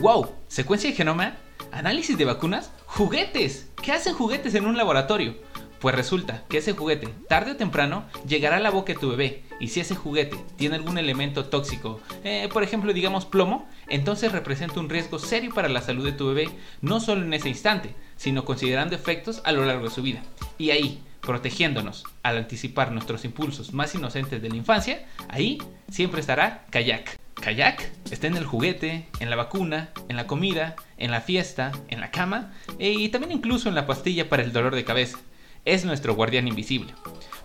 ¡Wow! 0.00 0.28
¿Secuencia 0.48 0.90
de 0.90 0.96
genoma? 0.96 1.36
¿Análisis 1.72 2.16
de 2.16 2.24
vacunas? 2.24 2.70
¡Juguetes! 2.86 3.70
¿Qué 3.82 3.92
hacen 3.92 4.14
juguetes 4.14 4.54
en 4.54 4.66
un 4.66 4.76
laboratorio? 4.76 5.36
Pues 5.80 5.94
resulta 5.94 6.44
que 6.48 6.58
ese 6.58 6.72
juguete, 6.72 7.08
tarde 7.28 7.52
o 7.52 7.56
temprano, 7.56 8.06
llegará 8.26 8.56
a 8.56 8.60
la 8.60 8.70
boca 8.70 8.94
de 8.94 8.98
tu 8.98 9.10
bebé, 9.10 9.44
y 9.60 9.68
si 9.68 9.80
ese 9.80 9.94
juguete 9.94 10.36
tiene 10.56 10.76
algún 10.76 10.98
elemento 10.98 11.46
tóxico, 11.46 12.00
eh, 12.24 12.48
por 12.52 12.62
ejemplo 12.62 12.92
digamos 12.92 13.24
plomo, 13.24 13.68
entonces 13.88 14.32
representa 14.32 14.80
un 14.80 14.88
riesgo 14.88 15.18
serio 15.18 15.52
para 15.54 15.68
la 15.68 15.82
salud 15.82 16.04
de 16.04 16.12
tu 16.12 16.28
bebé, 16.28 16.50
no 16.80 17.00
solo 17.00 17.22
en 17.22 17.32
ese 17.34 17.48
instante, 17.48 17.94
sino 18.16 18.44
considerando 18.44 18.94
efectos 18.94 19.40
a 19.44 19.52
lo 19.52 19.64
largo 19.64 19.84
de 19.84 19.94
su 19.94 20.02
vida. 20.02 20.22
Y 20.58 20.70
ahí, 20.70 21.02
protegiéndonos 21.20 22.04
al 22.22 22.38
anticipar 22.38 22.92
nuestros 22.92 23.24
impulsos 23.24 23.72
más 23.72 23.94
inocentes 23.94 24.40
de 24.40 24.48
la 24.48 24.56
infancia, 24.56 25.06
ahí 25.28 25.58
siempre 25.90 26.20
estará 26.20 26.66
Kayak. 26.70 27.18
Kayak 27.34 27.90
está 28.10 28.26
en 28.26 28.36
el 28.36 28.46
juguete, 28.46 29.06
en 29.20 29.28
la 29.28 29.36
vacuna, 29.36 29.90
en 30.08 30.16
la 30.16 30.26
comida, 30.26 30.74
en 30.96 31.10
la 31.10 31.20
fiesta, 31.20 31.72
en 31.88 32.00
la 32.00 32.10
cama 32.10 32.54
e, 32.78 32.90
y 32.90 33.08
también 33.10 33.32
incluso 33.32 33.68
en 33.68 33.74
la 33.74 33.86
pastilla 33.86 34.28
para 34.28 34.42
el 34.42 34.52
dolor 34.52 34.74
de 34.74 34.84
cabeza. 34.84 35.18
Es 35.66 35.84
nuestro 35.84 36.14
guardián 36.14 36.48
invisible. 36.48 36.94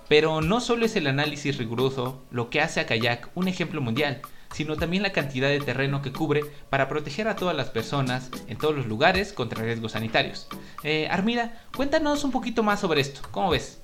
Pero 0.08 0.42
no 0.42 0.62
solo 0.62 0.86
es 0.86 0.96
el 0.96 1.08
análisis 1.08 1.58
riguroso 1.58 2.24
lo 2.32 2.50
que 2.50 2.62
hace 2.62 2.80
a 2.80 2.86
Kayak 2.86 3.30
un 3.36 3.50
ejemplo 3.50 3.82
mundial, 3.82 4.22
sino 4.54 4.78
también 4.78 5.04
la 5.04 5.12
cantidad 5.12 5.50
de 5.50 5.60
terreno 5.60 6.02
que 6.02 6.14
cubre 6.14 6.42
para 6.70 6.88
proteger 6.88 7.28
a 7.28 7.36
todas 7.36 7.56
las 7.56 7.70
personas 7.70 8.30
en 8.48 8.58
todos 8.58 8.76
los 8.76 8.86
lugares 8.86 9.34
contra 9.34 9.64
riesgos 9.64 9.94
sanitarios. 9.94 10.48
Eh, 10.84 11.08
Armida, 11.10 11.62
cuéntanos 11.76 12.24
un 12.24 12.32
poquito 12.32 12.64
más 12.64 12.80
sobre 12.80 13.02
esto, 13.02 13.22
¿cómo 13.32 13.52
ves? 13.52 13.82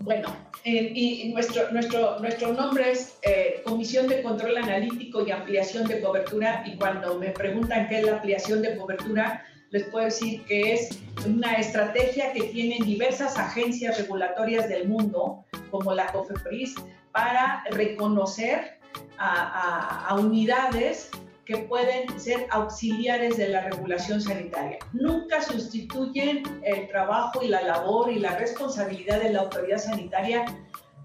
Bueno, 0.00 0.34
y 0.64 1.30
nuestro, 1.32 1.70
nuestro, 1.72 2.18
nuestro 2.20 2.52
nombre 2.52 2.90
es 2.90 3.18
eh, 3.22 3.62
Comisión 3.64 4.08
de 4.08 4.22
Control 4.22 4.56
Analítico 4.56 5.26
y 5.26 5.30
Ampliación 5.30 5.86
de 5.86 6.00
Cobertura 6.00 6.64
y 6.66 6.76
cuando 6.76 7.18
me 7.18 7.30
preguntan 7.30 7.88
qué 7.88 7.98
es 7.98 8.04
la 8.04 8.12
ampliación 8.12 8.62
de 8.62 8.76
cobertura, 8.76 9.44
les 9.70 9.84
puedo 9.84 10.04
decir 10.04 10.44
que 10.44 10.72
es 10.72 10.98
una 11.24 11.54
estrategia 11.54 12.32
que 12.32 12.42
tienen 12.44 12.84
diversas 12.84 13.38
agencias 13.38 13.98
regulatorias 13.98 14.68
del 14.68 14.88
mundo, 14.88 15.44
como 15.70 15.94
la 15.94 16.06
COFEPRIS, 16.12 16.74
para 17.12 17.64
reconocer 17.70 18.78
a, 19.18 20.06
a, 20.08 20.14
unidades 20.14 21.10
que 21.44 21.58
pueden 21.58 22.18
ser 22.18 22.46
auxiliares 22.50 23.36
de 23.36 23.48
la 23.48 23.60
regulación 23.62 24.20
sanitaria. 24.20 24.78
Nunca 24.92 25.42
sustituyen 25.42 26.42
el 26.64 26.88
trabajo 26.88 27.42
y 27.42 27.48
la 27.48 27.62
labor 27.62 28.10
y 28.10 28.18
la 28.18 28.36
responsabilidad 28.36 29.20
de 29.20 29.30
la 29.30 29.40
autoridad 29.40 29.78
sanitaria, 29.78 30.44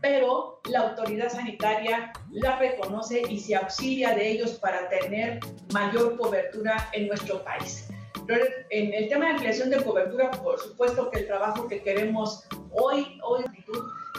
pero 0.02 0.62
la 0.70 0.82
autoridad 0.82 1.30
sanitaria 1.30 2.14
la 2.32 2.58
reconoce 2.58 3.24
y 3.28 3.40
se 3.40 3.56
auxilia 3.56 4.16
de 4.16 4.32
ellos 4.32 4.52
para 4.54 4.88
tener 4.90 5.40
mayor 5.74 6.18
cobertura 6.18 6.90
en 6.94 7.08
nuestro 7.08 7.44
país. 7.44 7.90
En 8.28 8.94
el 8.94 9.08
tema 9.10 9.26
de 9.26 9.32
ampliación 9.32 9.70
de 9.70 9.84
cobertura, 9.84 10.32
por 10.32 10.60
supuesto 10.60 11.12
que 11.12 11.20
el 11.20 11.28
trabajo 11.28 11.68
que 11.68 11.82
queremos 11.84 12.48
hoy, 12.72 13.20
hoy 13.24 13.44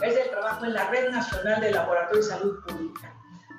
es 0.02 0.16
el 0.16 0.30
trabajo 0.30 0.64
en 0.64 0.74
la 0.74 0.88
Red 0.90 1.10
Nacional 1.10 1.60
de 1.60 1.72
Laboratorios 1.72 2.28
de 2.28 2.34
Salud 2.34 2.64
Pública. 2.64 3.12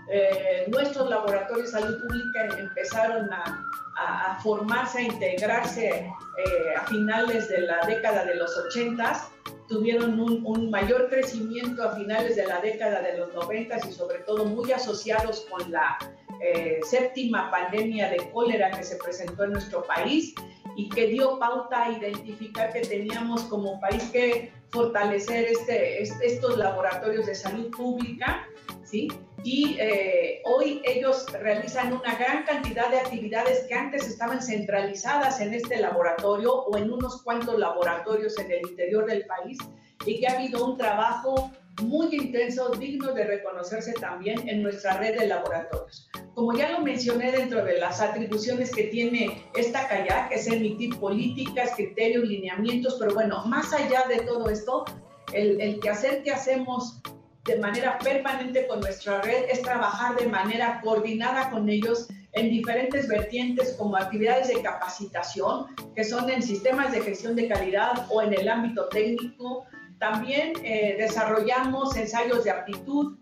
Eh, 0.09 0.65
nuestros 0.69 1.09
laboratorios 1.09 1.71
de 1.71 1.79
salud 1.79 2.01
pública 2.01 2.59
empezaron 2.59 3.29
a, 3.33 3.65
a, 3.97 4.39
formarse, 4.41 4.99
a 4.99 5.01
integrarse 5.01 5.89
eh, 5.89 6.75
a 6.77 6.85
finales 6.85 7.49
de 7.49 7.61
la 7.61 7.85
década 7.85 8.23
de 8.23 8.35
los 8.35 8.55
80, 8.55 9.29
tuvieron 9.67 10.17
un, 10.17 10.45
un, 10.45 10.71
mayor 10.71 11.09
crecimiento 11.09 11.83
a 11.83 11.93
finales 11.93 12.37
de 12.37 12.47
la 12.47 12.61
década 12.61 13.01
de 13.01 13.17
los 13.17 13.33
90 13.33 13.85
y 13.85 13.91
sobre 13.91 14.19
todo 14.19 14.45
muy 14.45 14.71
asociados 14.71 15.45
con 15.51 15.69
la 15.69 15.97
eh, 16.41 16.79
séptima 16.83 17.49
pandemia 17.51 18.09
de 18.09 18.29
cólera 18.31 18.71
que 18.71 18.83
se 18.83 18.95
presentó 18.97 19.43
en 19.43 19.53
nuestro 19.53 19.83
país 19.83 20.33
y 20.75 20.89
que 20.89 21.07
dio 21.07 21.39
pauta 21.39 21.85
a 21.85 21.91
identificar 21.91 22.71
que 22.71 22.81
teníamos 22.81 23.41
como 23.43 23.79
país 23.79 24.03
que 24.11 24.51
fortalecer 24.69 25.45
este, 25.45 26.03
estos 26.03 26.57
laboratorios 26.57 27.25
de 27.25 27.33
salud 27.33 27.71
pública, 27.71 28.47
¿sí? 28.83 29.07
Y 29.43 29.77
eh, 29.79 30.41
hoy 30.45 30.81
ellos 30.83 31.25
realizan 31.31 31.93
una 31.93 32.15
gran 32.15 32.43
cantidad 32.43 32.89
de 32.89 32.99
actividades 32.99 33.65
que 33.67 33.73
antes 33.73 34.07
estaban 34.07 34.41
centralizadas 34.41 35.39
en 35.41 35.53
este 35.53 35.77
laboratorio 35.77 36.53
o 36.53 36.77
en 36.77 36.91
unos 36.91 37.23
cuantos 37.23 37.57
laboratorios 37.57 38.37
en 38.39 38.51
el 38.51 38.61
interior 38.69 39.05
del 39.05 39.25
país 39.25 39.57
y 40.05 40.19
que 40.19 40.27
ha 40.27 40.33
habido 40.33 40.65
un 40.65 40.77
trabajo 40.77 41.51
muy 41.83 42.15
intenso, 42.15 42.69
digno 42.71 43.13
de 43.13 43.23
reconocerse 43.23 43.93
también 43.93 44.47
en 44.47 44.63
nuestra 44.63 44.97
red 44.97 45.19
de 45.19 45.27
laboratorios. 45.27 46.09
Como 46.33 46.53
ya 46.53 46.71
lo 46.71 46.81
mencioné 46.81 47.31
dentro 47.31 47.63
de 47.63 47.79
las 47.79 48.01
atribuciones 48.01 48.71
que 48.73 48.85
tiene 48.85 49.43
esta 49.55 49.87
CAYAC, 49.87 50.31
es 50.31 50.47
emitir 50.47 50.97
políticas, 50.99 51.71
criterios, 51.75 52.27
lineamientos, 52.27 52.97
pero 52.99 53.13
bueno, 53.13 53.45
más 53.45 53.73
allá 53.73 54.05
de 54.07 54.19
todo 54.21 54.49
esto, 54.49 54.85
el, 55.33 55.59
el 55.61 55.79
quehacer 55.79 56.23
que 56.23 56.31
hacemos 56.31 57.01
de 57.45 57.57
manera 57.59 57.97
permanente 57.99 58.67
con 58.67 58.81
nuestra 58.81 59.21
red 59.21 59.45
es 59.49 59.61
trabajar 59.61 60.17
de 60.17 60.27
manera 60.27 60.81
coordinada 60.83 61.49
con 61.49 61.69
ellos 61.69 62.07
en 62.33 62.49
diferentes 62.49 63.07
vertientes 63.07 63.73
como 63.77 63.95
actividades 63.95 64.49
de 64.49 64.61
capacitación, 64.61 65.67
que 65.95 66.03
son 66.03 66.29
en 66.29 66.43
sistemas 66.43 66.91
de 66.91 67.01
gestión 67.01 67.35
de 67.35 67.47
calidad 67.47 68.05
o 68.09 68.21
en 68.21 68.33
el 68.33 68.47
ámbito 68.47 68.87
técnico, 68.89 69.65
también 69.99 70.53
eh, 70.63 70.95
desarrollamos 70.97 71.95
ensayos 71.95 72.43
de 72.43 72.51
aptitud 72.51 73.17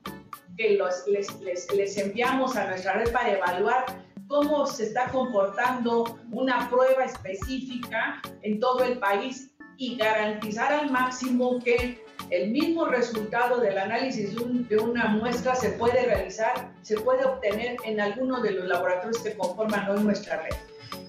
que 0.57 0.77
los, 0.77 1.05
les, 1.07 1.97
enviamos 1.97 2.55
a 2.55 2.67
nuestra 2.67 2.93
red 2.93 3.11
para 3.11 3.33
evaluar 3.33 3.85
cómo 4.27 4.65
se 4.65 4.85
está 4.85 5.09
comportando 5.09 6.19
una 6.31 6.69
prueba 6.69 7.05
específica 7.05 8.21
en 8.41 8.59
todo 8.59 8.83
el 8.83 8.97
país 8.99 9.51
y 9.77 9.97
garantizar 9.97 10.71
al 10.71 10.89
máximo 10.89 11.59
que 11.59 12.03
el 12.31 12.51
mismo 12.51 12.85
resultado 12.85 13.59
del 13.59 13.77
análisis 13.77 14.35
de 14.35 14.77
una 14.77 15.05
muestra 15.07 15.53
se 15.55 15.71
puede 15.71 16.05
realizar, 16.05 16.71
se 16.81 16.99
puede 16.99 17.23
obtener 17.25 17.77
en 17.83 17.99
alguno 17.99 18.41
de 18.41 18.51
los 18.51 18.65
laboratorios 18.65 19.21
que 19.21 19.35
conforman 19.35 19.89
hoy 19.91 20.03
nuestra 20.03 20.41
red. 20.41 20.55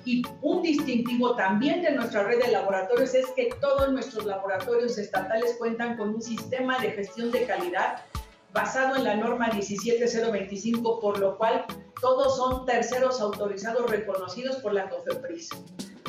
Y 0.07 0.23
un 0.41 0.63
distintivo 0.63 1.35
también 1.35 1.83
de 1.83 1.91
nuestra 1.91 2.23
red 2.23 2.41
de 2.41 2.53
laboratorios 2.53 3.13
es 3.13 3.27
que 3.33 3.51
todos 3.61 3.93
nuestros 3.93 4.25
laboratorios 4.25 4.97
estatales 4.99 5.57
cuentan 5.59 5.97
con 5.97 6.15
un 6.15 6.23
sistema 6.23 6.79
de 6.79 6.93
gestión 6.93 7.33
de 7.33 7.45
calidad 7.45 8.05
basado 8.53 8.95
en 8.95 9.03
la 9.03 9.17
norma 9.17 9.51
17025, 9.51 11.01
por 11.01 11.19
lo 11.19 11.37
cual 11.37 11.67
todos 12.01 12.37
son 12.37 12.65
terceros 12.67 13.21
autorizados 13.21 13.91
reconocidos 13.91 14.57
por 14.57 14.75
la 14.75 14.89
COFEPRIS. 14.89 15.51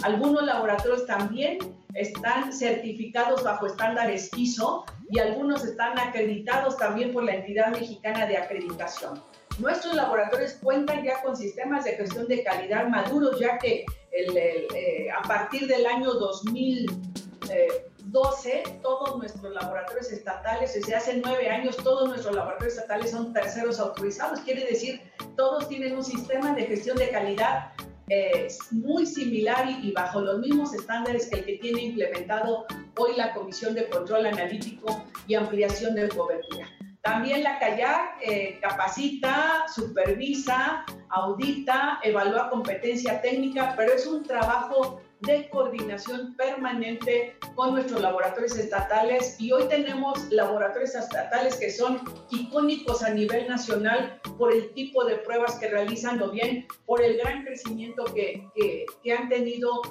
Algunos 0.04 0.44
laboratorios 0.44 1.08
también 1.08 1.58
están 1.96 2.54
certificados 2.54 3.44
bajo 3.44 3.66
estándares 3.66 4.30
ISO 4.38 4.86
y 5.10 5.18
algunos 5.18 5.66
están 5.66 5.98
acreditados 5.98 6.78
también 6.78 7.14
por 7.14 7.24
la 7.24 7.34
entidad 7.34 7.72
mexicana 7.72 8.28
de 8.28 8.38
acreditación. 8.38 9.24
Nuestros 9.60 9.96
laboratorios 9.96 10.54
cuentan 10.62 11.04
ya 11.04 11.22
con 11.24 11.36
sistemas 11.36 11.84
de 11.84 11.94
gestión 11.94 12.28
de 12.28 12.44
calidad 12.44 12.88
maduros, 12.88 13.40
ya 13.40 13.58
que 13.58 13.86
eh, 14.12 15.08
a 15.12 15.24
partir 15.28 15.68
del 15.68 15.84
año 15.86 16.14
2012 16.14 18.64
todos 18.84 19.18
nuestros 19.18 19.54
laboratorios 19.54 20.12
estatales, 20.12 20.76
desde 20.76 20.96
hace 20.96 21.20
nueve 21.24 21.50
años, 21.50 21.78
todos 21.78 22.08
nuestros 22.08 22.36
laboratorios 22.36 22.76
estatales 22.76 23.10
son 23.12 23.34
terceros 23.34 23.80
autorizados. 23.80 24.42
Quiere 24.42 24.66
decir, 24.66 25.02
todos 25.36 25.68
tienen 25.68 25.96
un 25.96 26.04
sistema 26.04 26.54
de 26.54 26.66
gestión 26.66 26.98
de 26.98 27.10
calidad 27.10 27.72
eh, 28.10 28.48
muy 28.72 29.08
similar 29.08 29.70
y, 29.70 29.90
y, 29.90 29.92
bajo 29.92 30.22
los 30.22 30.40
mismos 30.40 30.74
estándares 30.74 31.28
que 31.28 31.40
el 31.40 31.46
que 31.46 31.58
tiene 31.58 31.82
implementado 31.82 32.66
hoy 32.98 33.18
la 33.18 33.34
Comisión 33.34 33.74
de 33.74 33.90
Control 33.90 34.28
Analítico 34.28 35.04
y 35.28 35.34
Ampliación 35.34 35.94
de 35.96 36.08
Cobertura. 36.10 36.77
También 37.08 37.42
la 37.42 37.58
CAYAC 37.58 38.18
eh, 38.22 38.60
capacita, 38.62 39.66
supervisa, 39.74 40.84
audita, 41.08 42.00
evalúa 42.04 42.50
competencia 42.50 43.22
técnica, 43.22 43.76
pero 43.78 43.94
es 43.94 44.06
un 44.06 44.24
trabajo 44.24 45.00
de 45.22 45.50
coordinación 45.50 46.36
permanente 46.36 47.38
con 47.56 47.72
nuestros 47.72 48.02
laboratorios 48.02 48.58
estatales. 48.58 49.40
Y 49.40 49.54
hoy 49.54 49.70
tenemos 49.70 50.30
laboratorios 50.32 50.96
estatales 50.96 51.56
que 51.56 51.72
son 51.72 52.02
icónicos 52.30 53.02
a 53.02 53.12
nivel 53.12 53.48
nacional 53.48 54.20
por 54.38 54.52
el 54.52 54.74
tipo 54.74 55.06
de 55.06 55.16
pruebas 55.16 55.56
que 55.60 55.70
realizan 55.70 56.22
o 56.22 56.30
bien 56.32 56.68
por 56.86 57.02
el 57.02 57.16
gran 57.20 57.46
crecimiento 57.46 58.04
que, 58.14 58.46
que, 58.54 58.86
que 59.02 59.14
han 59.14 59.30
tenido 59.30 59.82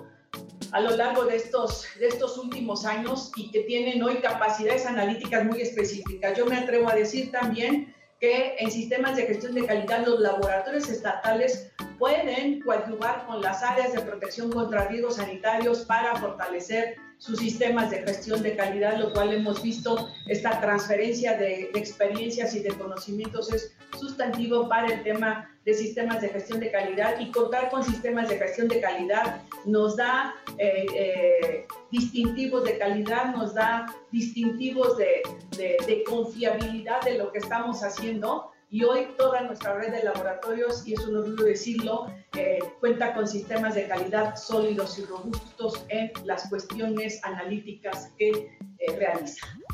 a 0.72 0.80
lo 0.80 0.96
largo 0.96 1.24
de 1.24 1.36
estos, 1.36 1.86
de 1.98 2.08
estos 2.08 2.38
últimos 2.38 2.84
años 2.84 3.32
y 3.36 3.50
que 3.50 3.60
tienen 3.60 4.02
hoy 4.02 4.16
capacidades 4.16 4.86
analíticas 4.86 5.44
muy 5.44 5.60
específicas. 5.60 6.36
Yo 6.36 6.46
me 6.46 6.56
atrevo 6.56 6.88
a 6.88 6.94
decir 6.94 7.30
también 7.30 7.94
que 8.20 8.56
en 8.58 8.70
sistemas 8.70 9.16
de 9.16 9.26
gestión 9.26 9.54
de 9.54 9.66
calidad 9.66 10.06
los 10.06 10.20
laboratorios 10.20 10.88
estatales 10.88 11.70
pueden 11.98 12.60
coadyuvar 12.62 13.26
con 13.26 13.42
las 13.42 13.62
áreas 13.62 13.92
de 13.92 14.00
protección 14.00 14.50
contra 14.50 14.86
riesgos 14.86 15.16
sanitarios 15.16 15.80
para 15.80 16.16
fortalecer 16.16 16.96
sus 17.18 17.38
sistemas 17.38 17.90
de 17.90 18.02
gestión 18.02 18.42
de 18.42 18.56
calidad, 18.56 18.98
lo 18.98 19.12
cual 19.12 19.32
hemos 19.32 19.62
visto, 19.62 20.10
esta 20.28 20.60
transferencia 20.60 21.32
de, 21.32 21.70
de 21.72 21.78
experiencias 21.78 22.54
y 22.54 22.60
de 22.60 22.70
conocimientos 22.76 23.52
es 23.52 23.74
sustantivo 23.98 24.68
para 24.68 24.92
el 24.92 25.02
tema 25.02 25.55
de 25.66 25.74
sistemas 25.74 26.22
de 26.22 26.28
gestión 26.28 26.60
de 26.60 26.70
calidad 26.70 27.18
y 27.18 27.32
contar 27.32 27.68
con 27.70 27.82
sistemas 27.82 28.28
de 28.28 28.38
gestión 28.38 28.68
de 28.68 28.80
calidad 28.80 29.42
nos 29.64 29.96
da 29.96 30.36
eh, 30.58 30.86
eh, 30.94 31.66
distintivos 31.90 32.62
de 32.64 32.78
calidad, 32.78 33.34
nos 33.34 33.52
da 33.52 33.92
distintivos 34.12 34.96
de, 34.96 35.22
de, 35.56 35.76
de, 35.86 36.04
confiabilidad 36.04 37.02
de 37.02 37.18
lo 37.18 37.32
que 37.32 37.38
estamos 37.38 37.82
haciendo. 37.82 38.52
Y 38.70 38.84
hoy 38.84 39.08
toda 39.16 39.42
nuestra 39.42 39.74
red 39.74 39.92
de 39.92 40.04
laboratorios, 40.04 40.86
y 40.86 40.94
eso 40.94 41.10
no 41.10 41.22
dudo 41.22 41.44
decirlo, 41.44 42.12
eh, 42.36 42.58
cuenta 42.80 43.14
con 43.14 43.26
sistemas 43.26 43.74
de 43.74 43.88
calidad 43.88 44.36
sólidos 44.36 44.98
y 44.98 45.04
robustos 45.04 45.84
en 45.88 46.12
las 46.24 46.48
cuestiones 46.48 47.20
analíticas 47.24 48.12
que 48.18 48.56
realizan. 48.96 49.65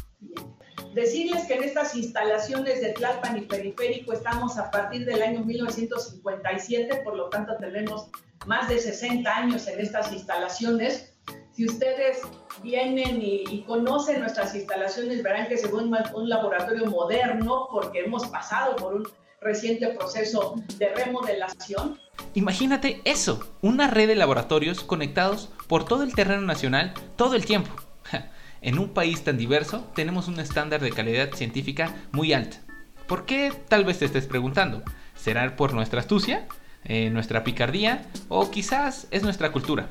Decirles 0.94 1.46
que 1.46 1.54
en 1.54 1.64
estas 1.64 1.94
instalaciones 1.94 2.82
de 2.82 2.92
Tlalpan 2.92 3.38
y 3.38 3.42
Periférico 3.42 4.12
estamos 4.12 4.58
a 4.58 4.70
partir 4.70 5.06
del 5.06 5.22
año 5.22 5.42
1957, 5.42 6.96
por 7.02 7.16
lo 7.16 7.30
tanto 7.30 7.56
tenemos 7.56 8.08
más 8.46 8.68
de 8.68 8.78
60 8.78 9.34
años 9.34 9.66
en 9.68 9.80
estas 9.80 10.12
instalaciones. 10.12 11.14
Si 11.52 11.64
ustedes 11.64 12.18
vienen 12.62 13.20
y, 13.22 13.64
conocen 13.66 14.20
nuestras 14.20 14.54
instalaciones, 14.54 15.22
verán 15.22 15.48
que 15.48 15.56
se 15.56 15.66
ve 15.68 15.74
un, 15.74 15.96
un 16.14 16.28
laboratorio 16.28 16.86
moderno 16.86 17.68
porque 17.70 18.00
hemos 18.00 18.26
pasado 18.26 18.76
por 18.76 18.94
un 18.94 19.08
reciente 19.40 19.88
proceso 19.88 20.56
de 20.76 20.88
remodelación. 20.94 21.98
Imagínate 22.34 23.00
eso, 23.04 23.40
una 23.62 23.88
red 23.88 24.08
de 24.08 24.14
laboratorios 24.14 24.84
conectados 24.84 25.50
por 25.68 25.84
todo 25.86 26.02
el 26.02 26.14
terreno 26.14 26.42
nacional 26.42 26.92
todo 27.16 27.34
el 27.34 27.46
tiempo. 27.46 27.70
En 28.62 28.78
un 28.78 28.90
país 28.90 29.24
tan 29.24 29.36
diverso 29.36 29.90
tenemos 29.92 30.28
un 30.28 30.38
estándar 30.38 30.80
de 30.80 30.92
calidad 30.92 31.32
científica 31.34 31.96
muy 32.12 32.32
alto. 32.32 32.58
¿Por 33.08 33.26
qué? 33.26 33.52
Tal 33.68 33.84
vez 33.84 33.98
te 33.98 34.04
estés 34.04 34.26
preguntando. 34.26 34.84
¿Será 35.16 35.56
por 35.56 35.74
nuestra 35.74 35.98
astucia? 35.98 36.46
Eh, 36.84 37.10
¿Nuestra 37.10 37.42
picardía? 37.42 38.06
¿O 38.28 38.52
quizás 38.52 39.08
es 39.10 39.24
nuestra 39.24 39.50
cultura? 39.50 39.90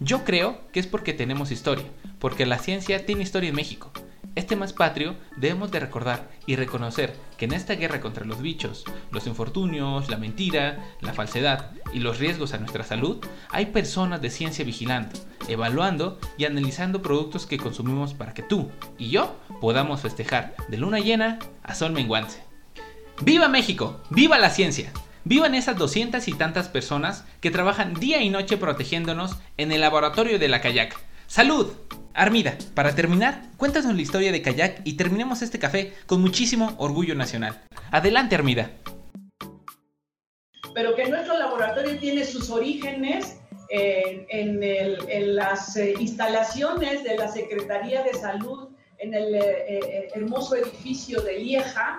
Yo 0.00 0.24
creo 0.24 0.66
que 0.72 0.80
es 0.80 0.86
porque 0.86 1.12
tenemos 1.12 1.50
historia, 1.50 1.84
porque 2.18 2.46
la 2.46 2.58
ciencia 2.58 3.04
tiene 3.04 3.22
historia 3.22 3.50
en 3.50 3.56
México. 3.56 3.92
Este 4.36 4.54
más 4.54 4.74
patrio 4.74 5.16
debemos 5.38 5.70
de 5.70 5.80
recordar 5.80 6.28
y 6.44 6.56
reconocer 6.56 7.16
que 7.38 7.46
en 7.46 7.54
esta 7.54 7.74
guerra 7.74 8.02
contra 8.02 8.26
los 8.26 8.42
bichos, 8.42 8.84
los 9.10 9.26
infortunios, 9.26 10.10
la 10.10 10.18
mentira, 10.18 10.78
la 11.00 11.14
falsedad 11.14 11.70
y 11.94 12.00
los 12.00 12.18
riesgos 12.18 12.52
a 12.52 12.58
nuestra 12.58 12.84
salud, 12.84 13.24
hay 13.48 13.66
personas 13.66 14.20
de 14.20 14.28
ciencia 14.28 14.62
vigilando, 14.62 15.18
evaluando 15.48 16.18
y 16.36 16.44
analizando 16.44 17.00
productos 17.00 17.46
que 17.46 17.56
consumimos 17.56 18.12
para 18.12 18.34
que 18.34 18.42
tú 18.42 18.70
y 18.98 19.08
yo 19.08 19.36
podamos 19.58 20.02
festejar 20.02 20.54
de 20.68 20.76
luna 20.76 20.98
llena 20.98 21.38
a 21.62 21.74
sol 21.74 21.92
menguante. 21.92 22.34
¡Viva 23.22 23.48
México! 23.48 24.02
¡Viva 24.10 24.36
la 24.38 24.50
ciencia! 24.50 24.92
¡Vivan 25.24 25.54
esas 25.54 25.78
doscientas 25.78 26.28
y 26.28 26.34
tantas 26.34 26.68
personas 26.68 27.24
que 27.40 27.50
trabajan 27.50 27.94
día 27.94 28.20
y 28.20 28.28
noche 28.28 28.58
protegiéndonos 28.58 29.38
en 29.56 29.72
el 29.72 29.80
laboratorio 29.80 30.38
de 30.38 30.48
la 30.48 30.60
kayak! 30.60 30.94
¡Salud! 31.26 31.72
Armida, 32.16 32.56
para 32.74 32.94
terminar, 32.94 33.42
cuéntanos 33.58 33.94
la 33.94 34.00
historia 34.00 34.32
de 34.32 34.40
Kayak 34.40 34.80
y 34.84 34.94
terminemos 34.94 35.42
este 35.42 35.58
café 35.58 35.92
con 36.06 36.22
muchísimo 36.22 36.74
orgullo 36.78 37.14
nacional. 37.14 37.62
Adelante, 37.90 38.34
Armida. 38.34 38.70
Pero 40.74 40.94
que 40.94 41.06
nuestro 41.08 41.38
laboratorio 41.38 41.98
tiene 41.98 42.24
sus 42.24 42.48
orígenes 42.48 43.36
en, 43.68 45.36
las 45.36 45.76
eh, 45.76 45.94
instalaciones 46.00 47.04
de 47.04 47.16
la 47.16 47.28
Secretaría 47.28 48.02
de 48.02 48.14
Salud 48.14 48.68
en 48.98 49.12
el 49.12 49.34
eh, 49.34 49.40
eh, 49.68 50.08
hermoso 50.14 50.56
edificio 50.56 51.20
de 51.20 51.38
Lieja, 51.38 51.98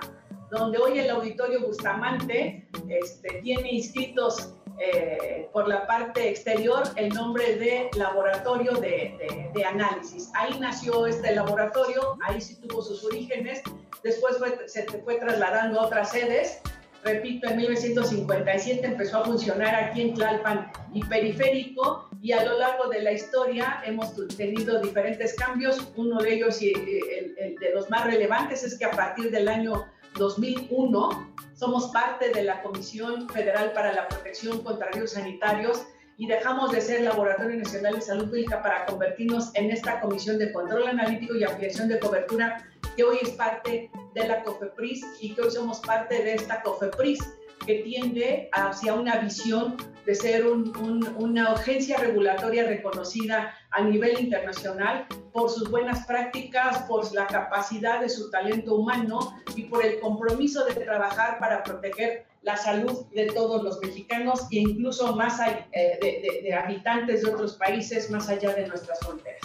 donde 0.50 0.78
hoy 0.78 0.98
el 0.98 1.10
Auditorio 1.10 1.60
Bustamante 1.60 2.68
este, 2.88 3.40
tiene 3.42 3.72
inscritos 3.72 4.54
eh, 4.80 5.48
por 5.52 5.66
la 5.66 5.86
parte 5.88 6.28
exterior 6.28 6.84
el 6.94 7.08
nombre 7.08 7.56
de 7.56 7.90
laboratorio 7.96 8.72
de, 8.74 9.52
análisis. 9.66 10.30
Ahí 10.34 10.56
nació 10.60 11.06
este 11.06 11.34
laboratorio, 11.34 12.16
ahí 12.24 12.40
sí 12.40 12.56
tuvo 12.60 12.80
sus 12.80 13.04
orígenes, 13.04 13.60
después 14.04 14.36
se 14.66 14.84
fue 14.84 15.16
trasladando 15.16 15.80
a 15.80 15.86
otras 15.86 16.12
sedes. 16.12 16.60
Repito, 17.02 17.48
en 17.48 17.56
1957 17.56 18.86
empezó 18.86 19.18
a 19.18 19.24
funcionar 19.24 19.74
aquí 19.74 20.02
en 20.02 20.14
Tlalpan 20.14 20.70
y 20.92 21.04
Periférico 21.04 22.08
y 22.22 22.32
a 22.32 22.44
lo 22.44 22.58
largo 22.58 22.88
de 22.88 23.02
la 23.02 23.12
historia 23.12 23.82
hemos 23.84 24.14
tenido 24.36 24.80
diferentes 24.80 25.34
cambios. 25.34 25.92
Uno 25.96 26.20
de 26.20 26.34
ellos 26.34 26.62
y 26.62 26.72
el 26.72 27.56
de 27.56 27.70
los 27.74 27.90
más 27.90 28.04
relevantes 28.04 28.62
es 28.62 28.78
que 28.78 28.84
a 28.84 28.90
partir 28.92 29.30
del 29.30 29.48
año 29.48 29.86
2001 30.18 31.28
somos 31.54 31.86
parte 31.88 32.30
de 32.30 32.42
la 32.42 32.62
Comisión 32.62 33.28
Federal 33.28 33.72
para 33.72 33.92
la 33.92 34.08
Protección 34.08 34.62
contra 34.62 34.88
Riesgos 34.88 35.12
Sanitarios 35.12 35.82
y 36.16 36.26
dejamos 36.26 36.72
de 36.72 36.80
ser 36.80 37.02
Laboratorio 37.02 37.56
Nacional 37.56 37.94
de 37.94 38.00
Salud 38.00 38.26
Pública 38.26 38.60
para 38.62 38.84
convertirnos 38.86 39.54
en 39.54 39.70
esta 39.70 40.00
Comisión 40.00 40.38
de 40.38 40.52
Control 40.52 40.88
Analítico 40.88 41.36
y 41.36 41.44
Ampliación 41.44 41.88
de 41.88 42.00
Cobertura 42.00 42.68
que 42.96 43.04
hoy 43.04 43.18
es 43.22 43.30
parte 43.30 43.90
de 44.14 44.26
la 44.26 44.42
COFEPRIS 44.42 45.06
y 45.20 45.34
que 45.34 45.42
hoy 45.42 45.50
somos 45.52 45.78
parte 45.80 46.22
de 46.22 46.34
esta 46.34 46.60
COFEPRIS 46.62 47.20
que 47.66 47.76
tiende 47.76 48.48
hacia 48.52 48.94
una 48.94 49.16
visión 49.16 49.76
de 50.06 50.14
ser 50.14 50.46
una 50.46 51.52
agencia 51.52 51.98
regulatoria 51.98 52.66
reconocida 52.66 53.54
a 53.70 53.82
nivel 53.82 54.18
internacional 54.18 55.06
por 55.32 55.50
sus 55.50 55.70
buenas 55.70 56.06
prácticas, 56.06 56.78
por 56.84 57.12
la 57.14 57.26
capacidad 57.26 58.00
de 58.00 58.08
su 58.08 58.30
talento 58.30 58.74
humano 58.74 59.38
y 59.54 59.64
por 59.64 59.84
el 59.84 60.00
compromiso 60.00 60.64
de 60.64 60.74
trabajar 60.74 61.38
para 61.38 61.62
proteger 61.62 62.26
la 62.42 62.56
salud 62.56 63.04
de 63.14 63.26
todos 63.26 63.62
los 63.62 63.80
mexicanos 63.80 64.46
e 64.50 64.60
incluso 64.60 65.14
más 65.14 65.38
eh, 65.40 65.98
de, 66.00 66.40
de 66.42 66.54
habitantes 66.54 67.22
de 67.22 67.30
otros 67.30 67.56
países 67.56 68.10
más 68.10 68.28
allá 68.30 68.54
de 68.54 68.66
nuestras 68.66 68.98
fronteras. 69.00 69.42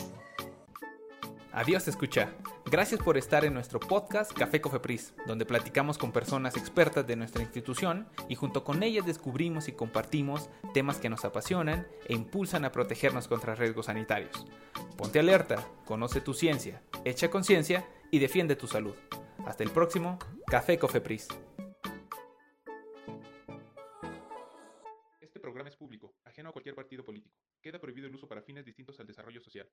Adiós, 1.52 1.88
escucha. 1.88 2.30
Gracias 2.74 3.00
por 3.04 3.20
estar 3.20 3.46
en 3.46 3.54
nuestro 3.54 3.80
podcast 3.80 4.34
Café 4.34 4.60
Cofepris, 4.60 5.14
donde 5.28 5.46
platicamos 5.46 6.00
con 6.00 6.12
personas 6.12 6.58
expertas 6.58 7.06
de 7.06 7.16
nuestra 7.16 7.44
institución 7.44 8.08
y 8.30 8.34
junto 8.34 8.64
con 8.64 8.82
ellas 8.82 9.06
descubrimos 9.06 9.68
y 9.68 9.74
compartimos 9.74 10.50
temas 10.74 10.98
que 10.98 11.08
nos 11.08 11.24
apasionan 11.24 11.88
e 12.10 12.16
impulsan 12.16 12.66
a 12.66 12.72
protegernos 12.72 13.28
contra 13.28 13.54
riesgos 13.54 13.86
sanitarios. 13.86 14.48
Ponte 14.98 15.20
alerta, 15.20 15.64
conoce 15.86 16.20
tu 16.20 16.34
ciencia, 16.34 16.82
echa 17.06 17.30
conciencia 17.30 17.88
y 18.10 18.18
defiende 18.18 18.56
tu 18.56 18.66
salud. 18.66 18.96
Hasta 19.46 19.64
el 19.64 19.70
próximo 19.70 20.18
Café 20.48 20.80
Cofepris. 20.80 21.28
Este 25.22 25.40
programa 25.40 25.70
es 25.70 25.76
público, 25.76 26.16
ajeno 26.26 26.50
a 26.50 26.52
cualquier 26.52 26.74
partido 26.74 27.06
político. 27.06 27.38
Queda 27.62 27.80
prohibido 27.80 28.08
el 28.08 28.16
uso 28.16 28.28
para 28.28 28.42
fines 28.42 28.66
distintos 28.66 29.00
al 29.00 29.06
desarrollo 29.06 29.42
social. 29.42 29.70